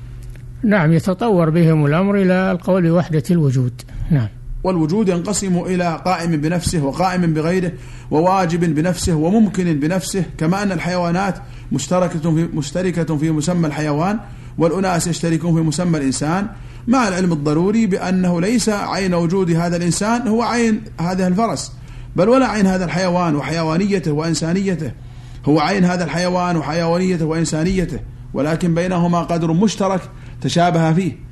نعم 0.64 0.94
يتطور 0.94 1.50
بهم 1.50 1.86
الأمر 1.86 2.16
إلى 2.16 2.52
القول 2.52 2.90
بوحدة 2.90 3.24
الوجود. 3.32 3.82
نعم. 4.12 4.28
والوجود 4.64 5.10
ينقسم 5.10 5.58
إلى 5.60 6.02
قائم 6.06 6.32
بنفسه 6.32 6.84
وقائم 6.84 7.34
بغيره 7.34 7.72
وواجب 8.12 8.76
بنفسه 8.76 9.16
وممكن 9.16 9.80
بنفسه 9.80 10.24
كما 10.38 10.64
أن 10.64 10.72
الحيوانات 10.72 11.36
مشتركة 11.72 12.20
في 12.20 12.50
مشتركة 12.54 13.18
في 13.18 13.32
مسمى 13.32 13.68
الحيوان 13.68 14.20
والأناس 14.58 15.08
يشتركون 15.08 15.56
في 15.56 15.62
مسمى 15.62 15.98
الإنسان. 15.98 16.48
مع 16.88 17.08
العلم 17.08 17.34
الضروري 17.34 17.86
بأنه 17.86 18.42
ليس 18.42 18.70
عين 18.70 19.14
وجود 19.14 19.52
هذا 19.52 19.78
الإنسان 19.78 20.28
هو 20.28 20.42
عين 20.42 20.82
هذا 21.00 21.28
الفرس 21.28 21.72
بل 22.16 22.30
ولا 22.30 22.48
عين 22.48 22.68
هذا 22.68 22.86
الحيوان 22.86 23.36
وحيوانيته 23.36 24.12
وإنسانيته. 24.12 24.92
هو 25.46 25.60
عين 25.60 25.86
هذا 25.86 26.04
الحيوان 26.04 26.58
وحيوانيته 26.58 27.26
وإنسانيته 27.26 28.00
ولكن 28.34 28.74
بينهما 28.74 29.20
قدر 29.20 29.54
مشترك 29.54 30.02
تشابه 30.42 30.94
فيه. 30.94 31.29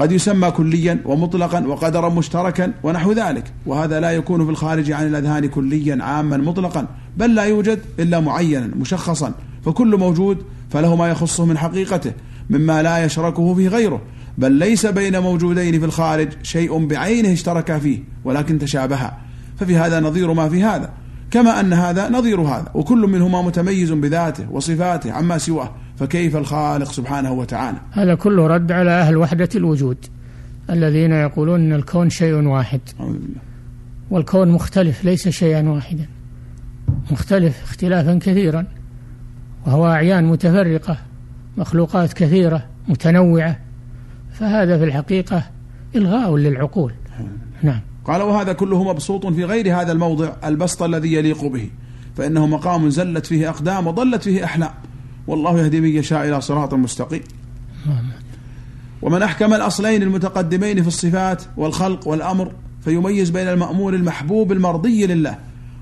قد 0.00 0.12
يسمى 0.12 0.50
كليا 0.50 0.98
ومطلقا 1.04 1.66
وقدرا 1.66 2.08
مشتركا 2.08 2.72
ونحو 2.82 3.12
ذلك. 3.12 3.52
وهذا 3.66 4.00
لا 4.00 4.10
يكون 4.10 4.44
في 4.44 4.50
الخارج 4.50 4.92
عن 4.92 5.06
الأذهان 5.06 5.46
كليا 5.46 6.02
عاما 6.04 6.36
مطلقا 6.36 6.86
بل 7.16 7.34
لا 7.34 7.42
يوجد 7.42 7.78
إلا 7.98 8.20
معينا 8.20 8.70
مشخصا. 8.76 9.32
فكل 9.64 9.96
موجود 9.96 10.38
فله 10.70 10.96
ما 10.96 11.08
يخصه 11.08 11.44
من 11.44 11.58
حقيقته 11.58 12.12
مما 12.50 12.82
لا 12.82 13.04
يشركه 13.04 13.54
فيه 13.54 13.68
غيره. 13.68 14.02
بل 14.38 14.52
ليس 14.52 14.86
بين 14.86 15.18
موجودين 15.18 15.80
في 15.80 15.84
الخارج 15.84 16.28
شيء 16.42 16.86
بعينه 16.86 17.32
اشتركا 17.32 17.78
فيه 17.78 17.98
ولكن 18.24 18.58
تشابها. 18.58 19.18
ففي 19.58 19.76
هذا 19.76 20.00
نظير 20.00 20.32
ما 20.32 20.48
في 20.48 20.62
هذا. 20.62 20.90
كما 21.30 21.60
أن 21.60 21.72
هذا 21.72 22.08
نظير 22.08 22.40
هذا 22.40 22.68
وكل 22.74 22.98
منهما 22.98 23.42
متميز 23.42 23.92
بذاته 23.92 24.46
وصفاته 24.50 25.12
عما 25.12 25.38
سواه. 25.38 25.70
فكيف 26.00 26.36
الخالق 26.36 26.92
سبحانه 26.92 27.32
وتعالى؟ 27.32 27.78
هذا 27.90 28.14
كله 28.14 28.46
رد 28.46 28.72
على 28.72 28.90
أهل 28.90 29.16
وحدة 29.16 29.48
الوجود 29.54 29.96
الذين 30.70 31.12
يقولون 31.12 31.60
أن 31.60 31.72
الكون 31.72 32.10
شيء 32.10 32.34
واحد. 32.34 32.80
والكون 34.10 34.48
مختلف 34.48 35.04
ليس 35.04 35.28
شيئا 35.28 35.68
واحدا. 35.68 36.06
مختلف 37.10 37.62
اختلافا 37.62 38.18
كثيرا. 38.18 38.66
وهو 39.66 39.86
أعيان 39.86 40.24
متفرقة 40.24 40.98
مخلوقات 41.56 42.12
كثيرة 42.12 42.66
متنوعة. 42.88 43.58
فهذا 44.32 44.78
في 44.78 44.84
الحقيقة 44.84 45.42
إلغاء 45.96 46.36
للعقول. 46.36 46.92
نعم. 47.62 47.80
قال 48.04 48.22
وهذا 48.22 48.52
كله 48.52 48.84
مبسوط 48.84 49.26
في 49.26 49.44
غير 49.44 49.80
هذا 49.80 49.92
الموضع 49.92 50.32
البسط 50.44 50.82
الذي 50.82 51.12
يليق 51.14 51.44
به. 51.44 51.70
فإنه 52.16 52.46
مقام 52.46 52.90
زلت 52.90 53.26
فيه 53.26 53.50
أقدام 53.50 53.86
وضلت 53.86 54.22
فيه 54.22 54.44
أحلام. 54.44 54.70
والله 55.26 55.58
يهدي 55.58 55.80
من 55.80 55.88
يشاء 55.88 56.28
إلى 56.28 56.40
صراط 56.40 56.74
مستقيم. 56.74 57.22
ومن 59.02 59.22
أحكم 59.22 59.54
الأصلين 59.54 60.02
المتقدمين 60.02 60.82
في 60.82 60.88
الصفات 60.88 61.42
والخلق 61.56 62.08
والأمر 62.08 62.52
فيميز 62.84 63.30
بين 63.30 63.48
المأمور 63.48 63.94
المحبوب 63.94 64.52
المرضي 64.52 65.06
لله 65.06 65.38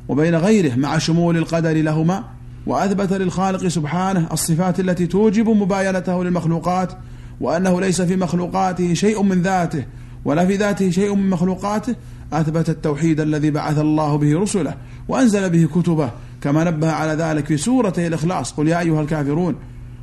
وبين 0.09 0.35
غيره 0.35 0.75
مع 0.75 0.99
شمول 0.99 1.37
القدر 1.37 1.73
لهما 1.73 2.25
وأثبت 2.67 3.13
للخالق 3.13 3.69
سبحانه 3.69 4.29
الصفات 4.33 4.81
التي 4.81 5.07
توجب 5.07 5.49
مباينته 5.49 6.25
للمخلوقات 6.25 6.93
وأنه 7.41 7.81
ليس 7.81 8.03
في 8.03 8.17
مخلوقاته 8.17 8.95
شيء 8.95 9.23
من 9.23 9.43
ذاته 9.43 9.85
ولا 10.25 10.47
في 10.47 10.57
ذاته 10.57 10.91
شيء 10.91 11.15
من 11.15 11.31
مخلوقاته 11.31 11.95
أثبت 12.33 12.69
التوحيد 12.69 13.21
الذي 13.21 13.51
بعث 13.51 13.79
الله 13.79 14.19
به 14.19 14.41
رسله 14.41 14.75
وأنزل 15.09 15.51
به 15.51 15.69
كتبه 15.81 16.11
كما 16.41 16.65
نبه 16.65 16.93
على 16.93 17.13
ذلك 17.13 17.47
في 17.47 17.57
سورة 17.57 17.95
الإخلاص 17.99 18.53
قل 18.53 18.69
يا 18.69 18.81
أيها 18.81 19.01
الكافرون 19.01 19.55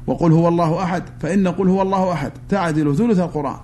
وقل 0.08 0.32
هو 0.32 0.48
الله 0.48 0.84
أحد 0.84 1.04
فإن 1.20 1.48
قل 1.48 1.70
هو 1.70 1.82
الله 1.82 2.14
أحد 2.14 2.32
تعدل 2.50 2.96
ثلث 2.96 3.20
القرآن. 3.20 3.60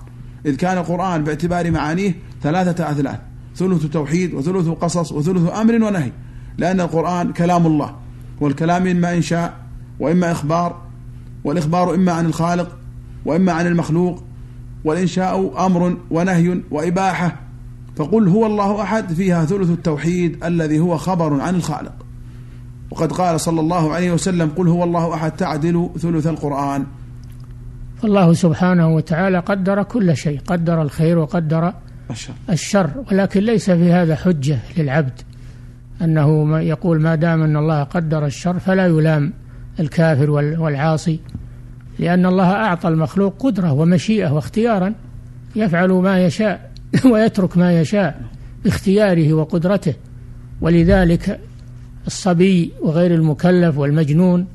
إذ 0.46 0.56
كان 0.56 0.78
القرآن 0.78 1.24
باعتبار 1.24 1.72
معانيه 1.72 2.16
ثلاثة 2.44 2.92
أثلاث 2.92 3.20
ثلث 3.56 3.86
توحيد 3.86 4.34
وثلث 4.34 4.68
قصص 4.68 5.12
وثلث 5.12 5.52
أمر 5.52 5.74
ونهي 5.74 6.12
لأن 6.58 6.82
القرآن 6.82 7.34
كلام 7.34 7.68
الله 7.68 7.96
والكلام 8.42 8.88
إما 8.88 9.14
إنشاء 9.16 9.54
وإما 10.00 10.32
إخبار 10.32 10.82
والإخبار 11.44 11.96
إما 11.96 12.12
عن 12.12 12.26
الخالق 12.26 12.78
وإما 13.26 13.52
عن 13.52 13.68
المخلوق 13.68 14.24
والإنشاء 14.84 15.66
أمر 15.66 15.98
ونهي 16.12 16.62
وإباحة 16.72 17.36
فقل 17.96 18.28
هو 18.28 18.46
الله 18.46 18.82
أحد 18.82 19.14
فيها 19.14 19.46
ثلث 19.46 19.70
التوحيد 19.70 20.44
الذي 20.44 20.80
هو 20.80 20.98
خبر 20.98 21.42
عن 21.42 21.56
الخالق. 21.56 22.01
وقد 22.92 23.12
قال 23.12 23.40
صلى 23.40 23.60
الله 23.60 23.94
عليه 23.94 24.12
وسلم 24.12 24.50
قل 24.50 24.68
هو 24.68 24.84
الله 24.84 25.14
أحد 25.14 25.32
تعدل 25.32 25.90
ثلث 25.98 26.28
القرآن. 26.28 26.86
فالله 28.02 28.34
سبحانه 28.34 28.96
وتعالى 28.96 29.40
قدر 29.40 29.84
كل 29.84 30.18
شيء 30.18 30.40
قدر 30.48 30.82
الخير 30.82 31.18
وقدر 31.18 31.74
الشر, 32.10 32.34
الشر 32.50 32.90
ولكن 33.12 33.40
ليس 33.40 33.72
في 33.72 33.92
هذا 33.92 34.16
حجة 34.16 34.60
للعبد 34.78 35.22
أنه 36.02 36.60
يقول 36.60 37.02
ما 37.02 37.16
دام 37.16 37.44
أن 37.44 37.58
الله 37.58 37.84
قدر 37.84 38.26
الشر 38.26 38.60
فلا 38.60 38.88
يلام 38.88 39.34
الكافر 39.80 40.30
والعاصي. 40.32 41.20
لأن 42.00 42.26
الله 42.26 42.52
أعطى 42.52 42.88
المخلوق 42.88 43.36
قدرة 43.40 43.72
ومشيئة 43.72 44.32
واختيارا 44.34 44.94
يفعل 45.56 45.92
ما 45.92 46.26
يشاء 46.26 46.72
ويترك 47.12 47.58
ما 47.58 47.82
يشاء 47.82 48.22
باختياره 48.64 49.34
وقدرته. 49.34 49.94
ولذلك 50.62 51.40
الصبي 52.08 52.72
وغير 52.82 53.16
المكلف 53.16 53.78
والمجنون 53.78 54.48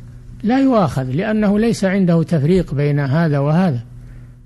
لا 0.43 0.59
يؤاخذ 0.61 1.05
لأنه 1.05 1.59
ليس 1.59 1.85
عنده 1.85 2.23
تفريق 2.23 2.75
بين 2.75 3.01
هذا 3.01 3.39
وهذا. 3.39 3.81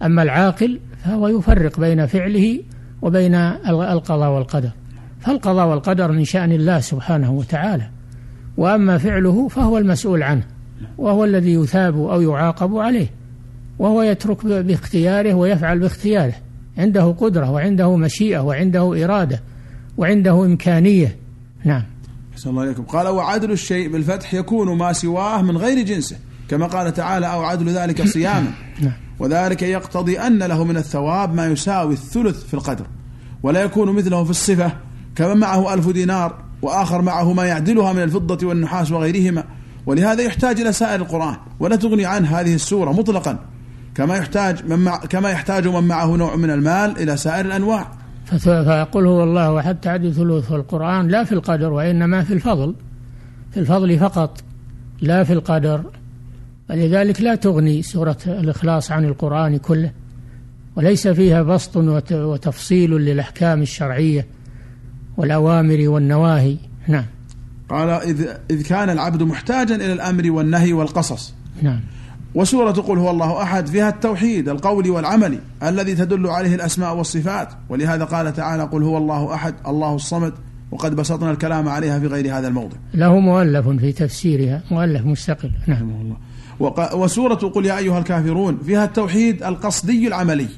أما 0.02 0.22
العاقل 0.22 0.80
فهو 1.04 1.28
يفرق 1.28 1.80
بين 1.80 2.06
فعله 2.06 2.60
وبين 3.02 3.34
القضاء 3.68 4.30
والقدر. 4.30 4.70
فالقضاء 5.20 5.66
والقدر 5.68 6.12
من 6.12 6.24
شأن 6.24 6.52
الله 6.52 6.80
سبحانه 6.80 7.32
وتعالى. 7.32 7.88
وأما 8.56 8.98
فعله 8.98 9.48
فهو 9.48 9.78
المسؤول 9.78 10.22
عنه 10.22 10.42
وهو 10.98 11.24
الذي 11.24 11.52
يثاب 11.52 11.94
أو 11.94 12.20
يعاقب 12.20 12.76
عليه 12.76 13.06
وهو 13.78 14.02
يترك 14.02 14.46
باختياره 14.46 15.34
ويفعل 15.34 15.78
باختياره. 15.78 16.34
عنده 16.78 17.04
قدرة 17.04 17.50
وعنده 17.50 17.96
مشيئة 17.96 18.38
وعنده 18.38 19.04
إرادة 19.04 19.40
وعنده 19.98 20.44
إمكانية. 20.44 21.16
نعم. 21.64 21.82
أحسن 22.40 22.50
الله 22.50 22.62
عليكم. 22.62 22.82
قال 22.82 23.08
وعدل 23.08 23.50
الشيء 23.50 23.88
بالفتح 23.88 24.34
يكون 24.34 24.78
ما 24.78 24.92
سواه 24.92 25.42
من 25.42 25.56
غير 25.56 25.82
جنسه 25.82 26.16
كما 26.48 26.66
قال 26.66 26.94
تعالى 26.94 27.26
أو 27.26 27.42
عدل 27.42 27.68
ذلك 27.68 28.06
صياما. 28.14 28.52
نعم. 28.80 28.92
وذلك 29.18 29.62
يقتضي 29.62 30.18
أن 30.18 30.38
له 30.38 30.64
من 30.64 30.76
الثواب 30.76 31.34
ما 31.34 31.46
يساوي 31.46 31.92
الثلث 31.94 32.44
في 32.44 32.54
القدر 32.54 32.86
ولا 33.42 33.62
يكون 33.62 33.92
مثله 33.92 34.24
في 34.24 34.30
الصفة 34.30 34.72
كمن 35.16 35.36
معه 35.36 35.74
ألف 35.74 35.88
دينار 35.88 36.42
وآخر 36.62 37.02
معه 37.02 37.32
ما 37.32 37.44
يعدلها 37.44 37.92
من 37.92 38.02
الفضة 38.02 38.46
والنحاس 38.46 38.90
وغيرهما. 38.92 39.44
ولهذا 39.86 40.22
يحتاج 40.22 40.60
إلى 40.60 40.72
سائر 40.72 41.00
القرآن 41.00 41.36
ولا 41.60 41.76
تغني 41.76 42.06
عنه 42.06 42.40
هذه 42.40 42.54
السورة 42.54 42.92
مطلقا 42.92 43.38
كما 43.94 44.16
يحتاج 44.16 44.64
من 44.66 44.78
مع 44.78 44.96
كما 44.96 45.30
يحتاج 45.30 45.68
من 45.68 45.88
معه 45.88 46.16
نوع 46.16 46.36
من 46.36 46.50
المال 46.50 47.02
إلى 47.02 47.16
سائر 47.16 47.44
الأنواع. 47.44 47.99
فيقول 48.24 49.06
هو 49.06 49.24
الله 49.24 49.60
أحد 49.60 49.80
تعد 49.80 50.10
ثلث 50.10 50.52
القرآن 50.52 51.08
لا 51.08 51.24
في 51.24 51.32
القدر 51.32 51.72
وإنما 51.72 52.24
في 52.24 52.34
الفضل 52.34 52.74
في 53.50 53.60
الفضل 53.60 53.98
فقط 53.98 54.40
لا 55.00 55.24
في 55.24 55.32
القدر. 55.32 55.84
ولذلك 56.70 57.20
لا 57.20 57.34
تغني 57.34 57.82
سورة 57.82 58.16
الإخلاص 58.26 58.90
عن 58.90 59.04
القرآن 59.04 59.56
كله 59.56 59.92
وليس 60.76 61.08
فيها 61.08 61.42
بسط 61.42 61.76
وتفصيل 62.12 62.90
للأحكام 62.90 63.62
الشرعية 63.62 64.26
والأوامر 65.16 65.88
والنواهي. 65.88 66.56
نعم. 66.88 67.04
قال 67.68 67.88
إذ, 67.90 68.28
إذ 68.50 68.62
كان 68.62 68.90
العبد 68.90 69.22
محتاجا 69.22 69.74
إلى 69.74 69.92
الأمر 69.92 70.30
والنهي 70.30 70.72
والقصص. 70.72 71.34
نعم. 71.62 71.80
وسورة 72.34 72.72
قل 72.72 72.98
هو 72.98 73.10
الله 73.10 73.42
أحد 73.42 73.66
فيها 73.66 73.88
التوحيد 73.88 74.48
القولي 74.48 74.90
والعملي 74.90 75.38
الذي 75.62 75.94
تدل 75.94 76.26
عليه 76.26 76.54
الأسماء 76.54 76.96
والصفات. 76.96 77.48
ولهذا 77.68 78.04
قال 78.04 78.32
تعالى 78.32 78.62
قل 78.62 78.82
هو 78.82 78.98
الله 78.98 79.34
أحد 79.34 79.54
الله 79.66 79.94
الصمد 79.94 80.32
وقد 80.70 80.96
بسطنا 80.96 81.30
الكلام 81.30 81.68
عليها 81.68 81.98
في 81.98 82.06
غير 82.06 82.38
هذا 82.38 82.48
الموضع. 82.48 82.76
له 82.94 83.18
مؤلف 83.18 83.68
في 83.68 83.92
تفسيرها 83.92 84.62
مؤلف 84.70 85.06
مستقل. 85.06 85.50
نعم. 85.66 85.90
الله. 85.90 86.16
وسورة 86.96 87.34
قل 87.34 87.66
يا 87.66 87.78
أيها 87.78 87.98
الكافرون 87.98 88.58
فيها 88.66 88.84
التوحيد 88.84 89.42
القصدي 89.42 90.08
العملي. 90.08 90.48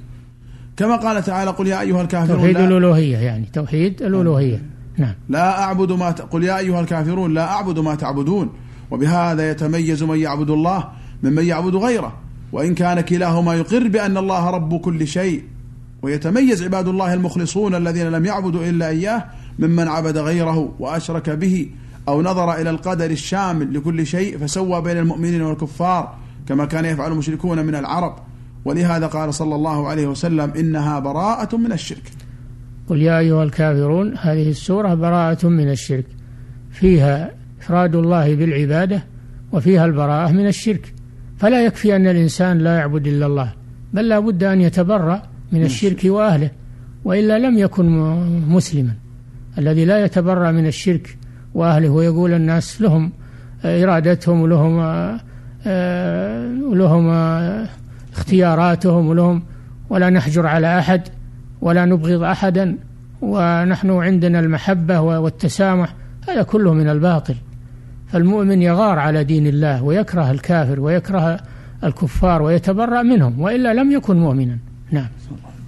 كما 0.76 0.96
قال 0.96 1.24
تعالى 1.24 1.50
قل 1.50 1.66
يا 1.66 1.80
أيها 1.80 2.02
الكافرون 2.02 2.38
توحيد 2.38 2.56
الألوهية 2.56 3.16
يعني 3.16 3.46
توحيد 3.52 4.02
الألوهية. 4.02 4.62
نعم. 4.98 5.14
لا 5.28 5.62
أعبد 5.62 5.92
ما 5.92 6.10
ت... 6.10 6.20
قل 6.20 6.44
يا 6.44 6.58
أيها 6.58 6.80
الكافرون 6.80 7.34
لا 7.34 7.52
أعبد 7.52 7.78
ما 7.78 7.94
تعبدون. 7.94 8.50
وبهذا 8.90 9.50
يتميز 9.50 10.02
من 10.02 10.18
يعبد 10.18 10.50
الله 10.50 10.88
ممن 11.22 11.44
يعبد 11.44 11.76
غيره 11.76 12.18
وإن 12.52 12.74
كان 12.74 13.00
كلاهما 13.00 13.54
يقر 13.54 13.88
بأن 13.88 14.16
الله 14.16 14.50
رب 14.50 14.80
كل 14.80 15.06
شيء 15.06 15.42
ويتميز 16.02 16.62
عباد 16.62 16.88
الله 16.88 17.14
المخلصون 17.14 17.74
الذين 17.74 18.06
لم 18.06 18.26
يعبدوا 18.26 18.64
إلا 18.64 18.88
إياه 18.88 19.24
ممن 19.58 19.88
عبد 19.88 20.18
غيره 20.18 20.74
وأشرك 20.78 21.30
به 21.30 21.70
أو 22.08 22.22
نظر 22.22 22.54
إلى 22.54 22.70
القدر 22.70 23.10
الشامل 23.10 23.74
لكل 23.74 24.06
شيء 24.06 24.38
فسوى 24.38 24.82
بين 24.82 24.98
المؤمنين 24.98 25.42
والكفار 25.42 26.14
كما 26.48 26.64
كان 26.64 26.84
يفعل 26.84 27.12
المشركون 27.12 27.66
من 27.66 27.74
العرب. 27.74 28.16
ولهذا 28.64 29.06
قال 29.06 29.34
صلى 29.34 29.54
الله 29.54 29.88
عليه 29.88 30.06
وسلم 30.06 30.52
إنها 30.56 30.98
براءة 30.98 31.56
من 31.56 31.72
الشرك. 31.72 32.02
قل 32.88 33.02
يا 33.02 33.18
أيها 33.18 33.42
الكافرون 33.42 34.14
هذه 34.18 34.50
السورة 34.50 34.94
براءة 34.94 35.48
من 35.48 35.70
الشرك 35.70 36.06
فيها 36.70 37.30
إفراد 37.60 37.94
الله 37.94 38.34
بالعبادة 38.34 39.04
وفيها 39.52 39.84
البراءة 39.84 40.32
من 40.32 40.46
الشرك. 40.46 40.94
فلا 41.42 41.64
يكفي 41.64 41.96
أن 41.96 42.06
الإنسان 42.06 42.58
لا 42.58 42.76
يعبد 42.76 43.06
إلا 43.06 43.26
الله 43.26 43.52
بل 43.92 44.08
لا 44.08 44.18
بد 44.18 44.44
أن 44.44 44.60
يتبرأ 44.60 45.22
من 45.52 45.62
الشرك 45.62 46.00
وأهله 46.04 46.50
وإلا 47.04 47.38
لم 47.38 47.58
يكن 47.58 47.86
مسلما. 48.48 48.94
الذي 49.58 49.84
لا 49.84 50.04
يتبرأ 50.04 50.50
من 50.50 50.66
الشرك 50.66 51.18
وأهله 51.54 51.88
ويقول 51.88 52.32
الناس 52.32 52.82
لهم 52.82 53.12
إرادتهم 53.64 54.40
ولهم 54.40 54.76
ولهم 56.70 57.10
اختياراتهم 58.12 59.08
ولهم 59.08 59.42
ولا 59.90 60.10
نحجر 60.10 60.46
على 60.46 60.78
أحد 60.78 61.02
ولا 61.60 61.84
نبغض 61.84 62.22
أحدا 62.22 62.76
ونحن 63.22 63.90
عندنا 63.90 64.40
المحبة 64.40 65.00
والتسامح 65.00 65.94
هذا 66.28 66.42
كله 66.42 66.72
من 66.74 66.88
الباطل. 66.88 67.34
فالمؤمن 68.12 68.62
يغار 68.62 68.98
على 68.98 69.24
دين 69.24 69.46
الله 69.46 69.82
ويكره 69.82 70.30
الكافر 70.30 70.80
ويكره 70.80 71.40
الكفار 71.84 72.42
ويتبرأ 72.42 73.02
منهم 73.02 73.40
وإلا 73.40 73.74
لم 73.74 73.92
يكن 73.92 74.16
مؤمنا. 74.16 74.58
نعم. 74.90 75.08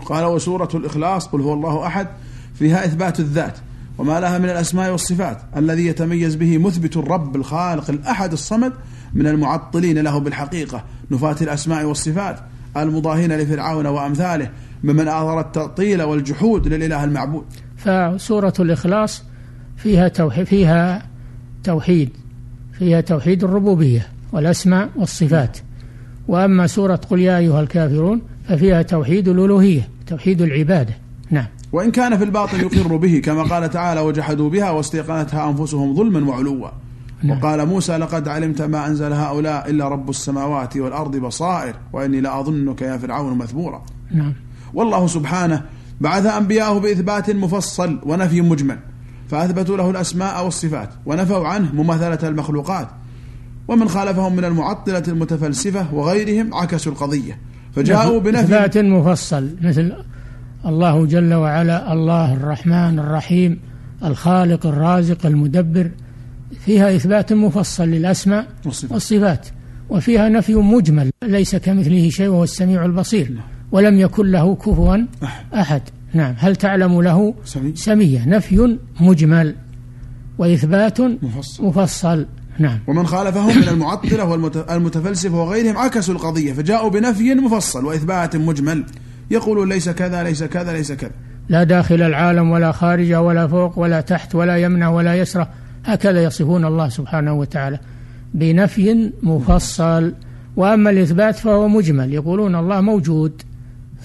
قال 0.05 0.25
وسورة 0.25 0.69
الإخلاص 0.75 1.27
قل 1.27 1.41
هو 1.41 1.55
الله 1.55 1.87
أحد 1.87 2.07
فيها 2.55 2.85
إثبات 2.85 3.21
الذات 3.21 3.59
وما 3.99 4.21
لها 4.21 4.39
من 4.39 4.45
الأسماء 4.45 4.91
والصفات 4.91 5.39
الذي 5.57 5.87
يتميز 5.87 6.35
به 6.35 6.59
مثبت 6.59 6.97
الرب 6.97 7.37
الخالق 7.37 7.91
الأحد 7.91 8.33
الصمد 8.33 8.73
من 9.15 9.27
المعطلين 9.27 9.99
له 9.99 10.19
بالحقيقة 10.19 10.85
نفاة 11.11 11.37
الأسماء 11.41 11.85
والصفات 11.85 12.41
المضاهين 12.77 13.33
لفرعون 13.33 13.87
وأمثاله 13.87 14.51
ممن 14.85 15.09
آثر 15.09 15.41
التعطيل 15.41 16.03
والجحود 16.03 16.69
للإله 16.69 17.05
المعبود. 17.05 17.45
فسورة 17.77 18.55
الإخلاص 18.61 19.25
فيها 19.77 20.09
توحيد 20.09 20.45
فيها 20.45 21.03
توحيد. 21.65 22.24
فيها 22.79 23.01
توحيد 23.01 23.45
الربوبية 23.45 24.07
والأسماء 24.33 24.91
والصفات. 24.97 25.59
وأما 26.29 26.67
سورة 26.67 27.01
قل 27.11 27.21
يا 27.21 27.39
أيها 27.39 27.61
الكافرون 27.61 28.23
ففيها 28.49 28.83
توحيد 28.83 29.29
الألوهية 29.29 29.89
توحيد 30.07 30.43
العبادة. 30.43 30.95
وإن 31.73 31.91
كان 31.91 32.19
في 32.19 32.25
الباطن 32.25 32.61
يقر 32.61 32.97
به 32.97 33.21
كما 33.25 33.43
قال 33.43 33.71
تعالى 33.71 34.01
وجحدوا 34.01 34.51
بها 34.51 34.71
واستيقنتها 34.71 35.51
أنفسهم 35.51 35.95
ظلما 35.95 36.31
وعلوا 36.31 36.69
نعم. 37.23 37.39
وقال 37.39 37.67
موسى 37.67 37.97
لقد 37.97 38.29
علمت 38.29 38.63
ما 38.63 38.87
أنزل 38.87 39.13
هؤلاء 39.13 39.71
إلا 39.71 39.89
رب 39.89 40.11
السماوات 40.11 40.77
والأرض 40.77 41.17
بصائر 41.17 41.75
وإني 41.93 42.21
لأظنك 42.21 42.83
يا 42.83 42.97
فرعون 42.97 43.39
مثبورا 43.39 43.85
نعم. 44.11 44.35
والله 44.75 45.07
سبحانه 45.07 45.63
بعث 46.01 46.27
أنبياءه 46.27 46.79
بإثبات 46.79 47.31
مفصل 47.31 48.01
ونفي 48.03 48.41
مجمل. 48.41 48.79
فأثبتوا 49.29 49.77
له 49.77 49.91
الأسماء 49.91 50.45
والصفات 50.45 50.91
ونفوا 51.07 51.49
عنه 51.49 51.75
مماثلة 51.75 52.29
المخلوقات 52.29 52.89
ومن 53.69 53.89
خالفهم 53.89 54.37
من 54.37 54.45
المعطلة 54.45 55.03
المتفلسفة 55.09 55.95
وغيرهم 55.95 56.55
عكسوا 56.55 56.93
القضية 56.93 57.39
فجاءوا 57.73 58.21
بنفي 58.21 58.41
إثبات 58.41 58.79
مفصل 58.79 59.57
مثل 59.63 59.93
الله 60.67 61.07
جل 61.07 61.35
وعلا 61.35 61.93
الله 61.93 62.35
الرحمن 62.35 62.99
الرحيم 62.99 63.61
الخالق 64.05 64.67
الرازق 64.67 65.27
المدبر 65.27 65.91
فيها 66.65 66.97
إثبات 66.97 67.33
مفصل 67.33 67.85
للأسماء 67.85 68.47
والصفات. 68.65 68.93
والصفات 68.93 69.47
وفيها 69.89 70.29
نفي 70.29 70.55
مجمل 70.55 71.11
ليس 71.23 71.57
كمثله 71.57 72.11
شيء 72.11 72.29
وهو 72.29 72.45
السميع 72.45 72.85
البصير 72.85 73.33
ولم 73.73 74.01
يكن 74.01 74.27
له 74.27 74.55
كفوا 74.55 74.97
أحد. 75.55 75.83
نعم 76.15 76.35
هل 76.39 76.57
تعلم 76.57 77.03
له 77.03 77.35
سميع. 77.45 77.73
سمية؟ 77.75 78.29
نفي 78.29 78.79
مجمل 79.01 79.55
وإثبات 80.39 81.01
مفصل. 81.01 81.65
مفصل. 81.65 82.27
نعم. 82.59 82.79
ومن 82.87 83.07
خالفهم 83.07 83.57
من 83.57 83.69
المعطلة 83.69 84.25
والمتفلسفة 84.25 85.35
وغيرهم 85.35 85.77
عكسوا 85.77 86.15
القضية 86.15 86.53
فجاءوا 86.53 86.91
بنفي 86.91 87.35
مفصل 87.35 87.85
وإثبات 87.85 88.37
مجمل. 88.37 88.85
يقولون 89.31 89.69
ليس 89.69 89.89
كذا 89.89 90.23
ليس 90.23 90.45
كذا 90.45 90.73
ليس 90.73 90.93
كذا. 90.93 91.11
لا 91.49 91.65
داخل 91.65 92.03
العالم 92.03 92.51
ولا 92.51 92.73
خارجه 92.73 93.23
ولا 93.23 93.47
فوق 93.47 93.79
ولا 93.79 94.01
تحت 94.01 94.35
ولا 94.35 94.57
يمنع 94.57 94.89
ولا 94.89 95.15
يسرى. 95.15 95.49
هكذا 95.85 96.25
يصفون 96.25 96.65
الله 96.65 96.89
سبحانه 96.89 97.33
وتعالى 97.33 97.79
بنفي 98.35 99.13
مفصل. 99.23 100.13
وأما 100.57 100.91
الإثبات 100.91 101.37
فهو 101.37 101.69
مجمل. 101.69 102.15
يقولون 102.15 102.55
الله 102.55 102.81
موجود 102.81 103.43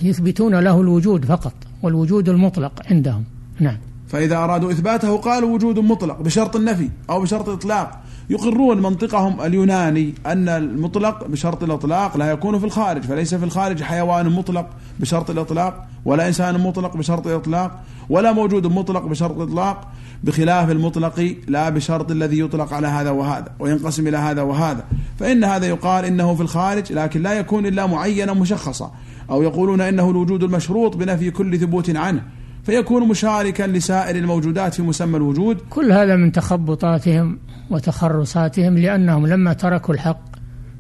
يثبتون 0.02 0.56
له 0.56 0.82
الوجود 0.82 1.26
فقط. 1.26 1.54
والوجود 1.84 2.30
المطلق 2.30 2.72
عندهم. 2.92 3.24
نعم. 3.60 3.78
فإذا 4.08 4.38
أرادوا 4.38 4.72
إثباته 4.72 5.18
قالوا 5.18 5.54
وجود 5.54 5.80
مطلق 5.80 6.22
بشرط 6.22 6.56
النفي 6.56 6.90
أو 7.10 7.22
بشرط 7.22 7.50
الإطلاق 7.50 8.00
يقرون 8.30 8.82
منطقهم 8.82 9.42
اليوناني 9.42 10.14
أن 10.26 10.50
المطلق 10.50 11.28
بشرط 11.28 11.64
الإطلاق 11.64 12.18
لا 12.18 12.32
يكون 12.32 12.60
في 12.60 12.66
الخارج 12.66 13.02
فليس 13.02 13.36
في 13.36 13.46
الخارج 13.46 13.84
حيوان 13.84 14.30
مطلق 14.30 14.70
بشرط 15.00 15.30
الإطلاق 15.30 15.86
ولا 16.06 16.28
إنسان 16.28 16.60
مطلق 16.60 16.98
بشرط 16.98 17.28
الإطلاق 17.28 17.80
ولا 18.10 18.32
موجود 18.32 18.68
مطلق 18.68 19.06
بشرط 19.06 19.38
الإطلاق 19.38 19.88
بخلاف 20.24 20.72
المطلق 20.72 21.36
لا 21.48 21.70
بشرط 21.70 22.12
الذي 22.12 22.40
يطلق 22.40 22.74
على 22.74 22.88
هذا 22.88 23.10
وهذا 23.10 23.52
وينقسم 23.60 24.08
إلى 24.08 24.18
هذا 24.18 24.42
وهذا. 24.42 24.84
فإن 25.20 25.44
هذا 25.44 25.68
يقال 25.68 26.06
إنه 26.06 26.36
في 26.36 26.42
الخارج 26.42 26.94
لكن 26.94 27.22
لا 27.22 27.34
يكون 27.34 27.66
إلا 27.66 27.86
معينا 27.86 28.34
مشخصا. 28.34 28.92
أو 29.30 29.44
يقولون 29.44 29.82
إنه 29.82 30.10
الوجود 30.10 30.44
المشروط 30.44 30.98
بنفي 30.98 31.32
كل 31.32 31.60
ثبوت 31.60 31.96
عنه 31.96 32.22
فيكون 32.64 33.08
مشاركا 33.08 33.64
لسائر 33.64 34.16
الموجودات 34.16 34.74
في 34.74 34.82
مسمى 34.82 35.18
الوجود. 35.18 35.58
كل 35.70 35.92
هذا 35.92 36.16
من 36.16 36.32
تخبطاتهم 36.32 37.40
وتخرصاتهم 37.70 38.78
لأنهم 38.78 39.28
لما 39.28 39.54
تركوا 39.54 39.94
الحق 39.94 40.22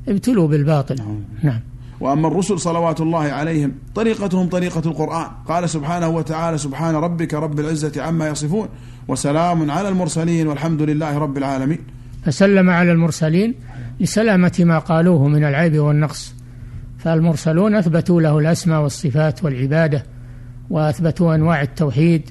ابتلوا 0.07 0.47
بالباطل. 0.47 0.95
نعم. 1.43 1.59
وأما 1.99 2.27
الرسل 2.27 2.59
صلوات 2.59 3.01
الله 3.01 3.19
عليهم 3.19 3.71
طريقتهم 3.95 4.47
طريقة 4.49 4.81
القرآن. 4.85 5.27
قال 5.47 5.69
سبحانه 5.69 6.07
وتعالى 6.07 6.57
سبحان 6.57 6.95
ربك 6.95 7.33
رب 7.33 7.59
العزة 7.59 8.01
عما 8.01 8.27
يصفون 8.27 8.67
وسلام 9.07 9.71
على 9.71 9.89
المرسلين 9.89 10.47
والحمد 10.47 10.81
لله 10.81 11.17
رب 11.17 11.37
العالمين. 11.37 11.79
فسلم 12.25 12.69
على 12.69 12.91
المرسلين 12.91 13.55
لسلامة 13.99 14.51
ما 14.59 14.79
قالوه 14.79 15.27
من 15.27 15.43
العيب 15.43 15.79
والنقص. 15.79 16.38
فالمرسلون 16.99 17.75
أثبتوا 17.75 18.21
له 18.21 18.39
الأسماء 18.39 18.81
والصفات 18.81 19.43
والعبادة 19.43 20.03
وأثبتوا 20.69 21.35
أنواع 21.35 21.61
التوحيد 21.61 22.29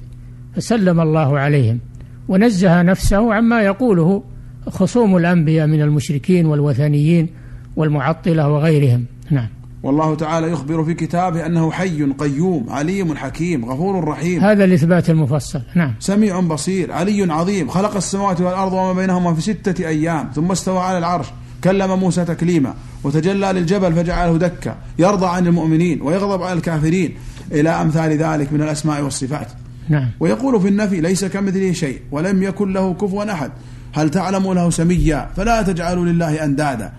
فسلم 0.55 0.99
الله 0.99 1.39
عليهم 1.39 1.79
ونزه 2.27 2.81
نفسه 2.81 3.33
عما 3.33 3.61
يقوله 3.61 4.23
خصوم 4.67 5.17
الأنبياء 5.17 5.67
من 5.67 5.81
المشركين 5.81 6.45
والوثنيين 6.45 7.29
والمعطلة 7.75 8.49
وغيرهم. 8.49 9.05
نعم. 9.31 9.47
والله 9.83 10.15
تعالى 10.15 10.51
يخبر 10.51 10.83
في 10.83 10.93
كتابه 10.93 11.45
أنه 11.45 11.71
حي 11.71 12.03
قيوم 12.03 12.69
عليم 12.69 13.15
حكيم 13.15 13.65
غفور 13.65 14.03
رحيم. 14.03 14.41
هذا 14.41 14.63
الإثبات 14.63 15.09
المفصل. 15.09 15.61
نعم. 15.75 15.93
سميع 15.99 16.39
بصير 16.39 16.91
علي 16.91 17.33
عظيم 17.33 17.67
خلق 17.67 17.95
السماوات 17.95 18.41
والأرض 18.41 18.73
وما 18.73 18.93
بينهما 18.93 19.33
في 19.33 19.41
ستة 19.41 19.87
أيام 19.87 20.29
ثم 20.35 20.51
استوى 20.51 20.79
على 20.79 20.97
العرش. 20.97 21.27
كلم 21.63 21.99
موسى 21.99 22.25
تكليما 22.25 22.73
وتجلى 23.03 23.51
للجبل 23.51 23.93
فجعله 23.93 24.37
دكا 24.37 24.75
يرضى 24.99 25.25
عن 25.25 25.47
المؤمنين 25.47 26.01
ويغضب 26.01 26.43
على 26.43 26.53
الكافرين. 26.53 27.15
إلى 27.51 27.69
أمثال 27.69 28.11
ذلك 28.11 28.53
من 28.53 28.61
الأسماء 28.61 29.01
والصفات. 29.01 29.47
نعم. 29.89 30.07
ويقول 30.19 30.61
في 30.61 30.67
النفي 30.67 31.01
ليس 31.01 31.25
كمثله 31.25 31.71
شيء 31.71 32.01
ولم 32.11 32.43
يكن 32.43 32.73
له 32.73 32.93
كفوا 32.93 33.31
أحد. 33.31 33.51
هل 33.93 34.09
تعلم 34.09 34.53
له 34.53 34.69
سميا؟ 34.69 35.29
فلا 35.37 35.61
تجعلوا 35.61 36.05
لله 36.05 36.43
أندادا. 36.43 36.91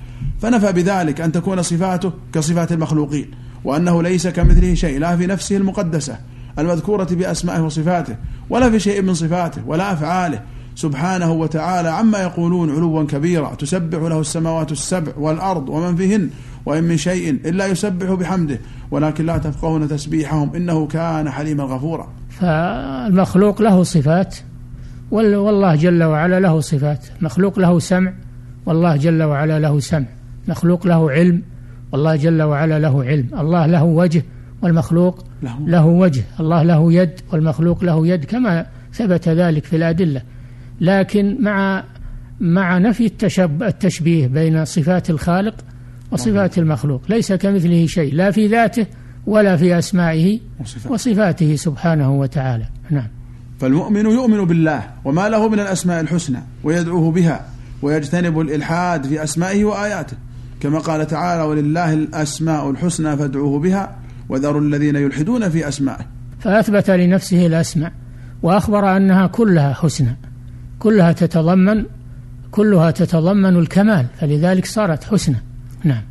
فنفى 0.42 0.73
بذلك 0.73 1.20
أن 1.20 1.33
تكون 1.33 1.62
صفاته 1.62 2.12
كصفات 2.35 2.73
المخلوقين 2.73 3.31
وأنه 3.64 4.03
ليس 4.03 4.29
كمثله 4.29 4.75
شيء 4.75 4.99
لا 4.99 5.16
في 5.16 5.27
نفسه 5.27 5.57
المقدسة 5.57 6.18
المذكورة 6.59 7.09
بأسمائه 7.11 7.61
وصفاته 7.61 8.16
ولا 8.51 8.70
في 8.70 8.81
شيء 8.81 9.03
من 9.03 9.14
صفاته 9.14 9.62
ولا 9.66 9.92
أفعاله. 9.92 10.40
سبحانه 10.75 11.33
وتعالى 11.33 11.89
عما 11.89 12.19
يقولون 12.19 12.71
علوا 12.71 13.05
كبيرا. 13.05 13.55
تسبح 13.55 13.99
له 13.99 14.21
السماوات 14.21 14.73
السبع 14.73 15.13
والأرض 15.19 15.69
ومن 15.69 15.97
فيهن 15.97 16.31
وإن 16.67 16.85
من 16.85 16.97
شيء 16.97 17.31
إلا 17.31 17.67
يسبح 17.67 18.13
بحمده. 18.13 18.61
ولكن 18.91 19.27
لا 19.27 19.39
تفقهون 19.39 19.89
تسبيحهم 19.89 20.55
إنه 20.55 20.87
كان 20.87 21.31
حليما 21.31 21.65
غفورا. 21.65 22.09
فالمخلوق 22.31 23.63
له 23.63 23.83
صفات 23.83 24.37
والله 25.11 25.75
جل 25.75 26.03
وعلا 26.03 26.41
له 26.41 26.61
صفات. 26.61 27.07
مخلوق 27.21 27.59
له 27.59 27.79
سمع 27.79 28.13
والله 28.67 28.97
جل 28.97 29.23
وعلا 29.23 29.59
له 29.59 29.81
سمع. 29.81 30.07
مخلوق 30.49 30.87
له 30.87 31.11
علم 31.11 31.43
والله 31.93 32.17
جل 32.17 32.43
وعلا 32.43 32.79
له 32.79 33.05
علم. 33.05 33.29
الله 33.39 33.67
له 33.67 33.85
وجه 33.85 34.23
والمخلوق 34.63 35.25
له, 35.43 35.59
له 35.67 35.87
وجه. 35.87 36.25
الله 36.41 36.63
له 36.63 36.93
يد 36.93 37.21
والمخلوق 37.33 37.85
له 37.85 38.07
يد 38.07 38.25
كما 38.25 38.67
ثبت 38.95 39.29
ذلك 39.29 39.65
في 39.65 39.77
الأدلة. 39.77 40.23
لكن 40.81 41.37
مع 41.40 41.85
مع 42.40 42.79
نفي 42.79 43.07
التشب 43.07 43.62
التشبيه 43.62 44.27
بين 44.27 44.64
صفات 44.64 45.11
الخالق 45.11 45.55
وصفات 46.11 46.59
المخلوق 46.59 47.03
ليس 47.09 47.33
كمثله 47.33 47.87
شيء 47.87 48.14
لا 48.14 48.31
في 48.31 48.47
ذاته 48.47 48.87
ولا 49.27 49.57
في 49.57 49.79
أسمائه 49.79 50.40
وصفاته. 50.61 50.93
وصفاته 50.93 51.57
سبحانه 51.57 52.12
وتعالى. 52.12 52.64
نعم. 52.90 53.09
فالمؤمن 53.61 54.07
يؤمن 54.07 54.45
بالله 54.45 54.83
وما 55.05 55.29
له 55.29 55.49
من 55.49 55.61
الأسماء 55.61 56.01
الحسنى 56.01 56.38
ويدعوه 56.64 57.12
بها 57.12 57.47
ويجتنب 57.83 58.40
الإلحاد 58.40 59.07
في 59.07 59.25
أسمائه 59.25 59.64
وآياته. 59.64 60.16
كما 60.61 60.79
قال 60.79 61.07
تعالى 61.07 61.43
ولله 61.43 61.93
الأسماء 61.93 62.71
الحسنى 62.71 63.16
فادعوه 63.16 63.59
بها 63.59 63.97
وذروا 64.29 64.61
الذين 64.61 64.97
يلحدون 64.97 65.49
في 65.49 65.69
أسمائه. 65.69 66.07
فأثبت 66.40 66.90
لنفسه 66.90 67.47
الأسماء 67.47 67.93
وأخبر 68.43 68.97
أنها 68.97 69.27
كلها 69.27 69.73
حسنى. 69.73 70.30
كلها 70.81 71.12
تتضمن 71.12 71.85
كلها 72.51 72.90
تتضمن 72.90 73.57
الكمال 73.57 74.07
فلذلك 74.21 74.66
صارت 74.66 75.05
حسنى 75.05 75.37
نعم. 75.85 76.03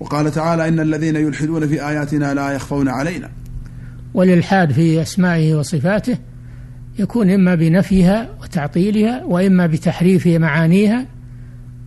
وقال 0.00 0.30
تعالى 0.30 0.68
إن 0.68 0.80
الذين 0.80 1.16
يلحدون 1.16 1.68
في 1.68 1.88
آياتنا 1.88 2.34
لا 2.34 2.50
يخفون 2.50 2.88
علينا. 2.88 3.30
والإلحاد 4.14 4.72
في 4.72 5.02
أسمائه 5.02 5.54
وصفاته 5.54 6.18
يكون 6.98 7.30
إما 7.30 7.54
بنفيها 7.54 8.28
وتعطيلها 8.42 9.24
وإما 9.24 9.66
بتحريف 9.66 10.26
معانيها 10.26 11.06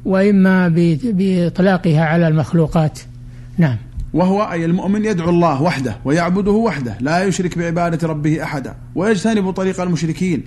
وإما 0.05 0.67
بإطلاقها 1.03 2.05
على 2.05 2.27
المخلوقات. 2.27 2.99
نعم. 3.57 3.77
وهو 4.13 4.41
أي 4.41 4.65
المؤمن 4.65 5.05
يدعو 5.05 5.29
الله 5.29 5.61
وحده 5.61 5.97
ويعبده 6.05 6.51
وحده 6.51 6.97
لا 6.99 7.23
يشرك 7.23 7.57
بعبادة 7.57 8.07
ربه 8.07 8.43
أحدا 8.43 8.75
ويجتنب 8.95 9.51
طريق 9.51 9.81
المشركين 9.81 10.43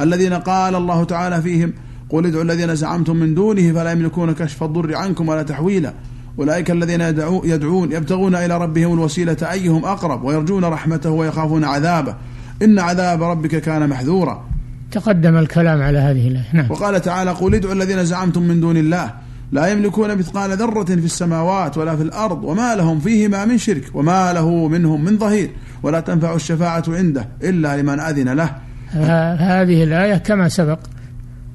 الذين 0.00 0.32
قال 0.32 0.74
الله 0.74 1.04
تعالى 1.04 1.42
فيهم 1.42 1.72
قل 2.10 2.26
ادعوا 2.26 2.42
الذين 2.42 2.74
زعمتم 2.74 3.16
من 3.16 3.34
دونه 3.34 3.72
فلا 3.72 3.92
يملكون 3.92 4.32
كشف 4.32 4.62
الضر 4.62 4.96
عنكم 4.96 5.28
ولا 5.28 5.42
تحويلا. 5.42 5.92
أولئك 6.38 6.70
الذين 6.70 7.00
يدعو 7.00 7.44
يدعون 7.44 7.92
يبتغون 7.92 8.34
إلى 8.34 8.58
ربهم 8.58 8.94
الوسيلة 8.94 9.36
أيهم 9.52 9.84
أقرب 9.84 10.24
ويرجون 10.24 10.64
رحمته 10.64 11.10
ويخافون 11.10 11.64
عذابه. 11.64 12.14
إن 12.62 12.78
عذاب 12.78 13.22
ربك 13.22 13.56
كان 13.56 13.88
محذورا. 13.88 14.44
تقدم 14.92 15.36
الكلام 15.36 15.82
على 15.82 15.98
هذه 15.98 16.28
الآية. 16.28 16.46
نعم. 16.52 16.70
وقال 16.70 17.00
تعالى 17.00 17.30
قل 17.30 17.54
ادعوا 17.54 17.74
الذين 17.74 18.04
زعمتم 18.04 18.42
من 18.42 18.60
دون 18.60 18.76
الله. 18.76 19.14
لا 19.52 19.66
يملكون 19.66 20.18
مثقال 20.18 20.50
ذرة 20.56 20.84
في 20.84 21.04
السماوات 21.04 21.78
ولا 21.78 21.96
في 21.96 22.02
الأرض 22.02 22.44
وما 22.44 22.74
لهم 22.74 23.00
فيهما 23.00 23.44
من 23.44 23.58
شرك 23.58 23.84
وما 23.94 24.32
له 24.32 24.68
منهم 24.68 25.04
من 25.04 25.18
ظهير. 25.18 25.50
ولا 25.82 26.00
تنفع 26.00 26.34
الشفاعة 26.34 26.84
عنده 26.88 27.28
إلا 27.42 27.82
لمن 27.82 28.00
أذن 28.00 28.28
له. 28.28 28.65
هذه 28.92 29.84
الآية 29.84 30.14
كما 30.16 30.48
سبق 30.48 30.78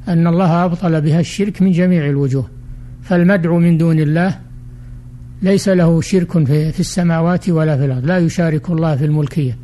أن 0.07 0.27
الله 0.27 0.65
أبطل 0.65 1.01
بها 1.01 1.19
الشرك 1.19 1.61
من 1.61 1.71
جميع 1.71 2.05
الوجوه 2.05 2.47
فالمدعو 3.03 3.59
من 3.59 3.77
دون 3.77 3.99
الله 3.99 4.39
ليس 5.41 5.69
له 5.69 6.01
شرك 6.01 6.45
في 6.47 6.79
السماوات 6.79 7.49
ولا 7.49 7.77
في 7.77 7.85
الأرض 7.85 8.05
لا 8.05 8.17
يشارك 8.17 8.69
الله 8.69 8.95
في 8.95 9.05
الملكية 9.05 9.57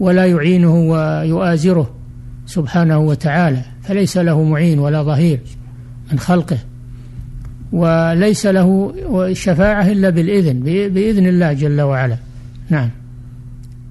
ولا 0.00 0.26
يعينه 0.26 0.74
ويؤازره 0.74 1.94
سبحانه 2.46 2.98
وتعالى 2.98 3.62
فليس 3.82 4.16
له 4.16 4.42
معين 4.42 4.78
ولا 4.78 5.02
ظهير 5.02 5.40
من 6.12 6.18
خلقه 6.18 6.58
وليس 7.72 8.46
له 8.46 8.94
الشفاعة 9.30 9.86
إلا 9.92 10.10
بالإذن 10.10 10.60
بإذن 10.88 11.26
الله 11.26 11.52
جل 11.52 11.80
وعلا. 11.80 12.16
نعم. 12.70 12.90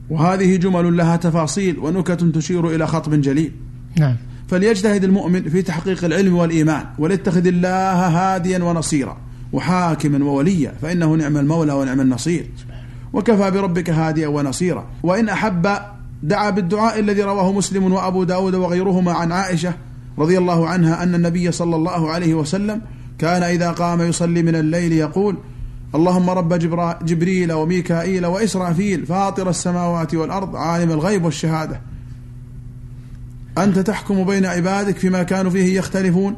وهذه 0.10 0.56
جمل 0.56 0.98
لها 0.98 1.16
تفاصيل 1.16 1.80
ونكت 1.80 2.24
تشير 2.24 2.76
إلى 2.76 2.88
خطب 2.88 3.22
جليل. 3.22 3.52
نعم. 4.00 4.16
فليجتهد 4.48 5.04
المؤمن 5.04 5.50
في 5.50 5.62
تحقيق 5.62 6.06
العلم 6.06 6.36
والإيمان 6.36 6.86
وليتخذ 7.00 7.48
الله 7.48 8.08
هاديا 8.08 8.64
ونصيرا 8.64 9.18
وحاكما 9.54 10.26
ووليا 10.26 10.74
فإنه 10.82 11.16
نعم 11.16 11.38
المولى 11.38 11.74
ونعم 11.74 12.02
النصير. 12.02 12.46
وكفى 13.14 13.52
بربك 13.52 13.90
هاديا 13.90 14.28
ونصيرا. 14.28 14.86
وإن 15.04 15.30
أحب 15.30 15.68
دعا 16.24 16.50
بالدعاء 16.50 17.00
الذي 17.00 17.22
رواه 17.22 17.52
مسلم 17.52 17.94
وأبو 17.94 18.24
داود 18.24 18.56
وغيرهما 18.56 19.12
عن 19.12 19.32
عائشة 19.32 19.74
رضي 20.18 20.38
الله 20.38 20.68
عنها 20.68 21.04
أن 21.04 21.16
النبي 21.16 21.52
صلى 21.52 21.76
الله 21.76 22.12
عليه 22.12 22.34
وسلم 22.34 22.82
كان 23.18 23.44
إذا 23.44 23.72
قام 23.72 24.02
يصلي 24.02 24.42
من 24.42 24.56
الليل 24.56 24.94
يقول 24.94 25.38
اللهم 25.96 26.30
رب 26.30 26.54
جبريل 27.06 27.54
وميكائيل 27.54 28.26
وإسرافيل 28.26 29.06
فاطر 29.06 29.50
السماوات 29.50 30.16
والأرض 30.16 30.56
عالم 30.56 30.92
الغيب 30.92 31.26
والشهادة. 31.26 31.82
أنت 33.58 33.80
تحكم 33.80 34.24
بين 34.24 34.46
عبادك 34.46 34.98
فيما 34.98 35.24
كانوا 35.24 35.52
فيه 35.52 35.78
يختلفون. 35.78 36.36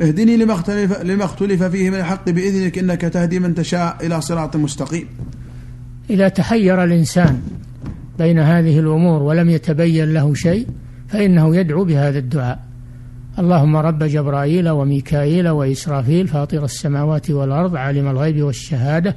اهدني 0.00 0.36
لما 0.36 0.52
اختلف, 0.52 1.02
لما 1.02 1.24
اختلف 1.24 1.62
فيه 1.62 1.90
من 1.90 1.96
الحق 1.96 2.30
بإذنك 2.30 2.78
إنك 2.78 3.00
تهدي 3.00 3.38
من 3.38 3.54
تشاء 3.54 4.06
إلى 4.06 4.20
صراط 4.20 4.56
مستقيم. 4.56 5.08
إذا 6.10 6.28
تحير 6.28 6.84
الإنسان 6.84 7.42
بين 8.18 8.38
هذه 8.38 8.78
الأمور 8.78 9.22
ولم 9.22 9.50
يتبين 9.50 10.14
له 10.14 10.34
شيء 10.34 10.66
فإنه 11.08 11.56
يدعو 11.56 11.84
بهذا 11.84 12.18
الدعاء. 12.18 12.63
اللهم 13.38 13.76
رب 13.76 14.04
جبرائيل 14.04 14.68
وميكائيل 14.68 15.48
وإسرافيل 15.48 16.28
فاطر 16.28 16.64
السماوات 16.64 17.30
والأرض 17.30 17.76
عالم 17.76 18.08
الغيب 18.08 18.42
والشهادة 18.42 19.16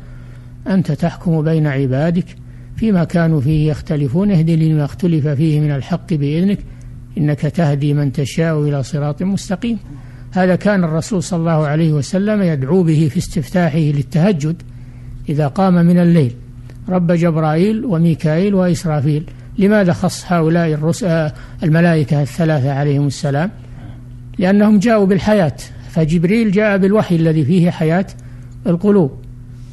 أنت 0.67 0.91
تحكم 0.91 1.41
بين 1.41 1.67
عبادك 1.67 2.25
فيما 2.75 3.03
كانوا 3.03 3.41
فيه 3.41 3.71
يختلفون 3.71 4.31
اهدني 4.31 4.69
لما 4.69 4.85
اختلف 4.85 5.27
فيه 5.27 5.59
من 5.59 5.71
الحق 5.71 6.13
بإذنك 6.13 6.59
إنك 7.17 7.39
تهدي 7.39 7.93
من 7.93 8.11
تشاء 8.11 8.61
إلى 8.61 8.83
صراط 8.83 9.23
مستقيم. 9.23 9.77
هذا 10.31 10.55
كان 10.55 10.83
الرسول 10.83 11.23
صلى 11.23 11.39
الله 11.39 11.67
عليه 11.67 11.93
وسلم 11.93 12.41
يدعو 12.41 12.83
به 12.83 13.09
في 13.11 13.17
استفتاحه 13.17 13.77
للتهجد 13.77 14.61
إذا 15.29 15.47
قام 15.47 15.73
من 15.73 15.99
الليل. 15.99 16.33
رب 16.89 17.11
جبرائيل 17.11 17.85
وميكائيل 17.85 18.55
وإسرافيل 18.55 19.23
لماذا 19.57 19.93
خص 19.93 20.25
هؤلاء 20.27 20.93
الملائكة 21.63 22.21
الثلاثة 22.21 22.73
عليهم 22.73 23.07
السلام؟ 23.07 23.51
لأنهم 24.39 24.79
جاءوا 24.79 25.05
بالحياة 25.05 25.55
فجبريل 25.89 26.51
جاء 26.51 26.77
بالوحي 26.77 27.15
الذي 27.15 27.45
فيه 27.45 27.69
حياة 27.71 28.05
القلوب 28.67 29.11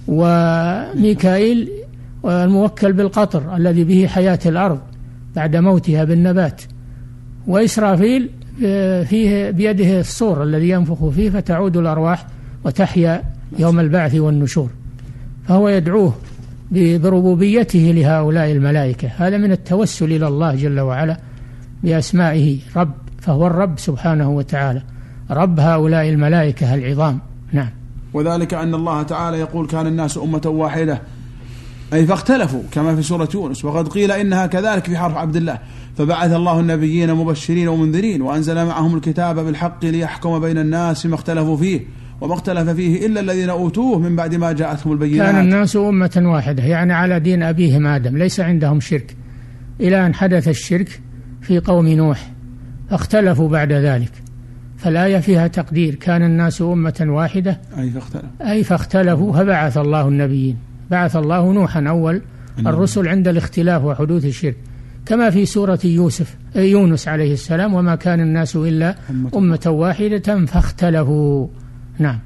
وميكائيل 0.08 1.70
الموكل 2.24 2.92
بالقطر 2.92 3.56
الذي 3.56 3.84
به 3.84 4.06
حياة 4.06 4.38
الأرض 4.46 4.80
بعد 5.36 5.56
موتها 5.56 6.04
بالنبات 6.04 6.62
وإسرافيل 7.46 8.30
فيه 9.04 9.50
بيده 9.50 10.00
الصور 10.00 10.42
الذي 10.42 10.68
ينفخ 10.68 11.08
فيه 11.08 11.30
فتعود 11.30 11.76
الأرواح 11.76 12.26
وتحيا 12.64 13.22
يوم 13.58 13.80
البعث 13.80 14.14
والنشور. 14.14 14.70
فهو 15.48 15.68
يدعوه 15.68 16.14
بربوبيته 16.72 17.92
لهؤلاء 17.96 18.52
الملائكة. 18.52 19.08
هذا 19.16 19.36
من 19.36 19.52
التوسل 19.52 20.12
إلى 20.12 20.28
الله 20.28 20.54
جل 20.54 20.80
وعلا 20.80 21.16
بأسمائه 21.82 22.58
رب 22.76 22.94
فهو 23.24 23.46
الرب 23.46 23.78
سبحانه 23.78 24.30
وتعالى. 24.30 24.82
رب 25.30 25.60
هؤلاء 25.60 26.08
الملائكة 26.08 26.74
العظام. 26.74 27.18
نعم. 27.52 27.70
وذلك 28.14 28.54
أن 28.54 28.74
الله 28.74 29.02
تعالى 29.02 29.38
يقول 29.38 29.66
كان 29.66 29.86
الناس 29.86 30.18
أمة 30.18 30.42
واحدة. 30.46 31.00
أي 31.92 32.06
فاختلفوا 32.06 32.62
كما 32.72 32.96
في 32.96 33.02
سورة 33.02 33.28
يونس. 33.34 33.64
وقد 33.64 33.88
قيل 33.88 34.12
إنها 34.12 34.46
كذلك 34.46 34.84
في 34.84 34.96
حرف 34.96 35.16
عبد 35.16 35.36
الله. 35.36 35.58
فبعث 35.96 36.32
الله 36.32 36.60
النبيين 36.60 37.14
مبشرين 37.14 37.68
ومنذرين 37.68 38.22
وأنزل 38.22 38.66
معهم 38.66 38.96
الكتاب 38.96 39.38
بالحق 39.38 39.84
ليحكم 39.84 40.38
بين 40.38 40.58
الناس 40.58 41.02
فيما 41.02 41.14
اختلفوا 41.14 41.56
فيه. 41.56 41.80
وما 42.20 42.34
اختلف 42.34 42.70
فيه 42.70 43.06
إلا 43.06 43.20
الذين 43.20 43.50
أوتوه 43.50 43.98
من 43.98 44.16
بعد 44.16 44.34
ما 44.34 44.52
جاءتهم 44.52 44.92
البينات. 44.92 45.32
كان 45.32 45.40
الناس 45.40 45.76
أمة 45.76 46.22
واحدة 46.24 46.62
يعني 46.62 46.92
على 46.92 47.20
دين 47.20 47.42
أبيهم 47.42 47.86
آدم. 47.86 48.16
ليس 48.16 48.40
عندهم 48.40 48.80
شرك. 48.80 49.16
إلى 49.80 50.06
أن 50.06 50.14
حدث 50.14 50.48
الشرك 50.48 51.00
في 51.42 51.58
قوم 51.58 51.88
نوح. 51.88 52.33
فاختلفوا 52.90 53.48
بعد 53.48 53.72
ذلك. 53.72 54.12
فالآية 54.76 55.18
فيها 55.18 55.46
تقدير 55.46 55.94
كان 55.94 56.22
الناس 56.22 56.62
أمة 56.62 57.06
واحدة. 57.08 57.60
أي 57.78 57.90
فاختلفوا 57.90 58.28
أي 58.40 58.64
فاختلفوا 58.64 59.32
فبعث 59.32 59.78
الله 59.78 60.08
النبيين. 60.08 60.56
بعث 60.90 61.16
الله 61.16 61.52
نوحا 61.52 61.84
أول 61.88 62.22
الرسل 62.58 63.08
عند 63.08 63.28
الاختلاف 63.28 63.84
وحدوث 63.84 64.24
الشرك. 64.24 64.56
كما 65.06 65.30
في 65.30 65.46
سورة 65.46 65.78
يوسف 65.84 66.36
يونس 66.56 67.08
عليه 67.08 67.32
السلام 67.32 67.74
وما 67.74 67.94
كان 67.94 68.20
الناس 68.20 68.56
إلا 68.56 68.94
أمة 69.34 69.64
واحدة 69.66 70.44
فاختلفوا. 70.46 71.48
نعم. 71.98 72.18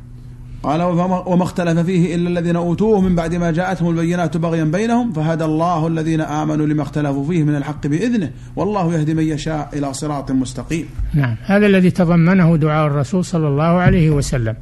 قال 0.62 0.82
وما 1.26 1.42
اختلف 1.42 1.78
فيه 1.78 2.14
إلا 2.14 2.28
الذين 2.28 2.56
أوتوه 2.56 3.00
من 3.00 3.14
بعد 3.14 3.34
ما 3.34 3.50
جاءتهم 3.50 3.90
البينات 3.90 4.36
بغيا 4.36 4.64
بينهم 4.64 5.12
فهدى 5.12 5.44
الله 5.44 5.86
الذين 5.86 6.20
آمنوا 6.20 6.66
لما 6.66 6.82
اختلفوا 6.82 7.26
فيه 7.26 7.42
من 7.42 7.56
الحق 7.56 7.86
بإذنه 7.86 8.30
والله 8.56 8.94
يهدي 8.94 9.14
من 9.14 9.22
يشاء 9.22 9.68
إلى 9.72 9.94
صراط 9.94 10.30
مستقيم. 10.30 10.86
نعم. 11.14 11.36
هذا 11.44 11.66
الذي 11.66 11.90
تضمنه 11.90 12.56
دعاء 12.56 12.86
الرسول 12.86 13.24
صلى 13.24 13.48
الله 13.48 13.64
عليه 13.64 14.10
وسلم. 14.10 14.54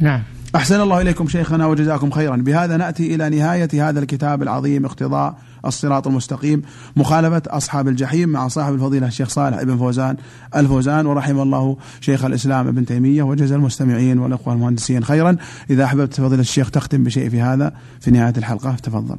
نعم. 0.00 0.22
أحسن 0.56 0.80
الله 0.80 1.00
إليكم 1.00 1.28
شيخنا 1.28 1.66
وجزاكم 1.66 2.10
خيرا. 2.10 2.36
بهذا 2.36 2.76
نأتي 2.76 3.14
إلى 3.14 3.30
نهاية 3.30 3.88
هذا 3.88 4.00
الكتاب 4.00 4.42
العظيم 4.42 4.84
اقتضاء 4.84 5.34
الصراط 5.66 6.06
المستقيم. 6.06 6.62
مخالفة 6.96 7.42
أصحاب 7.46 7.88
الجحيم 7.88 8.28
مع 8.28 8.48
صاحب 8.48 8.74
الفضيلة 8.74 9.06
الشيخ 9.06 9.28
صالح 9.28 9.62
بن 9.62 9.76
فوزان 9.76 10.16
الفوزان 10.56 11.06
ورحم 11.06 11.40
الله 11.40 11.76
شيخ 12.00 12.24
الإسلام 12.24 12.68
ابن 12.68 12.86
تيمية 12.86 13.22
وجزا 13.22 13.56
المستمعين 13.56 14.18
والأخوة 14.18 14.54
المهندسين. 14.54 15.04
خيرا 15.04 15.36
إذا 15.70 15.84
أحببت 15.84 16.14
فضيلة 16.14 16.40
الشيخ 16.40 16.70
تختم 16.70 17.04
بشيء 17.04 17.28
في 17.28 17.40
هذا 17.40 17.72
في 18.00 18.10
نهاية 18.10 18.34
الحلقة. 18.38 18.74
تفضل. 18.74 19.16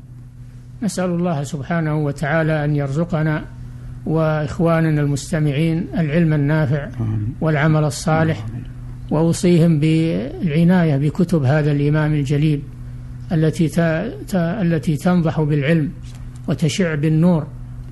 نسأل 0.83 1.09
الله 1.09 1.43
سبحانه 1.43 1.95
وتعالى 1.95 2.65
أن 2.65 2.75
يرزقنا 2.75 3.45
وإخواننا 4.05 5.01
المستمعين 5.01 5.87
العلم 5.97 6.33
النافع 6.33 6.89
والعمل 7.41 7.83
الصالح 7.83 8.45
وأوصيهم 9.11 9.79
بالعناية 9.79 10.97
بكتب 10.97 11.43
هذا 11.43 11.71
الإمام 11.71 12.13
الجليل 12.13 12.61
التي 13.31 13.71
التي 14.33 14.97
تنضح 14.97 15.41
بالعلم. 15.41 15.89
وتشع 16.47 16.95
بالنور 16.95 17.47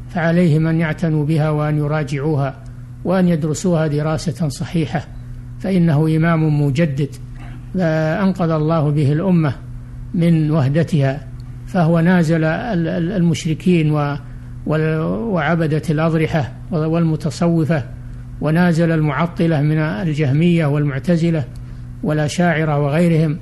فعليهم 0.10 0.68
أن 0.68 0.80
يعتنوا 0.80 1.26
بها 1.26 1.50
وأن 1.50 1.78
يراجعوها 1.78 2.56
وأن 3.06 3.28
يدرسوها 3.28 3.88
دراسة 3.88 4.48
صحيحة 4.48 5.08
فإنه 5.60 6.16
إمام 6.18 6.62
مجدد 6.66 7.10
أنقذ 7.76 8.50
الله 8.50 8.90
به 8.90 9.12
الأمة 9.12 9.54
من 10.14 10.52
وهدتها 10.52 11.28
فهو 11.68 12.00
نازل 12.00 12.44
المشركين 12.44 13.92
وعبدة 14.66 15.82
الأضرحة 15.90 16.54
والمتصوفة 16.72 17.84
ونازل 18.42 18.92
المعطلة 18.92 19.62
من 19.62 19.78
الجهمية 19.78 20.66
والمعتزلة 20.66 21.44
والأشاعرة 22.04 22.80
وغيرهم 22.80 23.38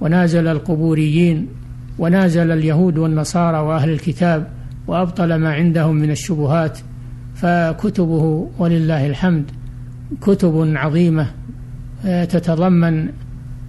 ونازل 0.00 0.48
القبوريين 0.48 1.48
ونازل 2.00 2.50
اليهود 2.50 2.98
والنصارى 2.98 3.58
وأهل 3.58 3.90
الكتاب 3.90 4.46
وأبطل 4.86 5.34
ما 5.34 5.52
عندهم 5.52 5.96
من 5.96 6.10
الشبهات 6.10 6.78
فكتبه 7.34 8.48
ولله 8.58 9.06
الحمد 9.06 9.44
كتب 10.20 10.72
عظيمة 10.76 11.26
آه، 12.06 12.24
تتضمن 12.24 13.08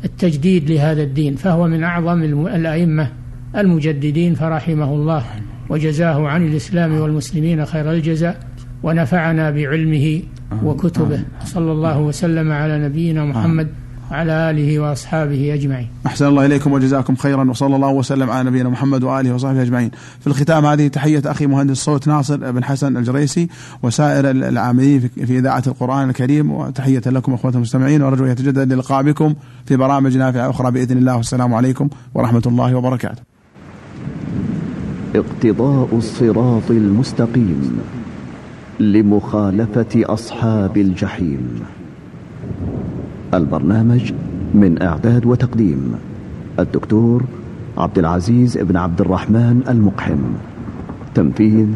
التجديد 0.05 0.71
لهذا 0.71 1.03
الدين 1.03 1.35
فهو 1.35 1.67
من 1.67 1.83
أعظم 1.83 2.23
الأئمة 2.47 3.11
المجددين 3.57 4.35
فرحمه 4.35 4.93
الله 4.93 5.23
وجزاه 5.69 6.27
عن 6.27 6.47
الإسلام 6.47 6.93
والمسلمين 6.93 7.65
خير 7.65 7.91
الجزاء 7.91 8.39
ونفعنا 8.83 9.51
بعلمه 9.51 10.21
وكتبه. 10.63 11.23
صلى 11.45 11.71
الله 11.71 11.99
وسلم 11.99 12.51
على 12.51 12.79
نبينا 12.79 13.25
محمد 13.25 13.67
وعلى 14.11 14.49
آله 14.49 14.79
وأصحابه 14.79 15.53
أجمعين. 15.53 15.87
أحسن 16.05 16.27
الله 16.27 16.45
إليكم 16.45 16.71
وجزاكم 16.71 17.15
خيرا 17.15 17.49
وصلى 17.49 17.75
الله 17.75 17.89
وسلم 17.89 18.29
على 18.29 18.49
نبينا 18.49 18.69
محمد 18.69 19.03
وآله 19.03 19.33
وصحبه 19.33 19.61
أجمعين. 19.61 19.91
في 20.19 20.27
الختام 20.27 20.65
هذه 20.65 20.87
تحية 20.87 21.21
أخي 21.25 21.47
مهندس 21.47 21.71
الصوت 21.71 22.07
ناصر 22.07 22.51
بن 22.51 22.63
حسن 22.63 22.97
الجريسي 22.97 23.47
وسائر 23.83 24.31
العاملين 24.31 24.99
في 24.99 25.39
إذاعة 25.39 25.63
القرآن 25.67 26.09
الكريم 26.09 26.51
وتحية 26.51 27.01
لكم 27.05 27.33
أخوة 27.33 27.51
المستمعين 27.55 28.01
وأرجو 28.01 28.25
يتجدد 28.25 28.73
لقاء 28.73 29.03
بكم 29.03 29.33
في 29.65 29.75
برامج 29.77 30.17
نافعة 30.17 30.49
أخرى 30.49 30.71
بإذن 30.71 30.97
الله. 30.97 31.17
والسلام 31.17 31.53
عليكم 31.53 31.89
ورحمة 32.13 32.43
الله 32.45 32.75
وبركاته. 32.75 33.21
اقتضاء 35.15 35.89
الصراط 35.93 36.71
المستقيم 36.71 37.79
لمخالفة 38.79 39.87
أصحاب 39.95 40.77
الجحيم. 40.77 41.59
البرنامج 43.33 44.13
من 44.53 44.81
إعداد 44.81 45.25
وتقديم 45.25 45.95
الدكتور 46.59 47.23
عبد 47.77 47.97
العزيز 47.99 48.57
بن 48.57 48.77
عبد 48.77 49.01
الرحمن 49.01 49.63
المقحم 49.69 50.21
تنفيذ 51.15 51.67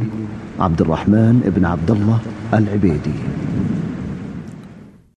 عبد 0.59 0.81
الرحمن 0.81 1.51
بن 1.55 1.65
عبد 1.65 1.91
الله 1.91 2.19
العبيدي. 2.53 3.17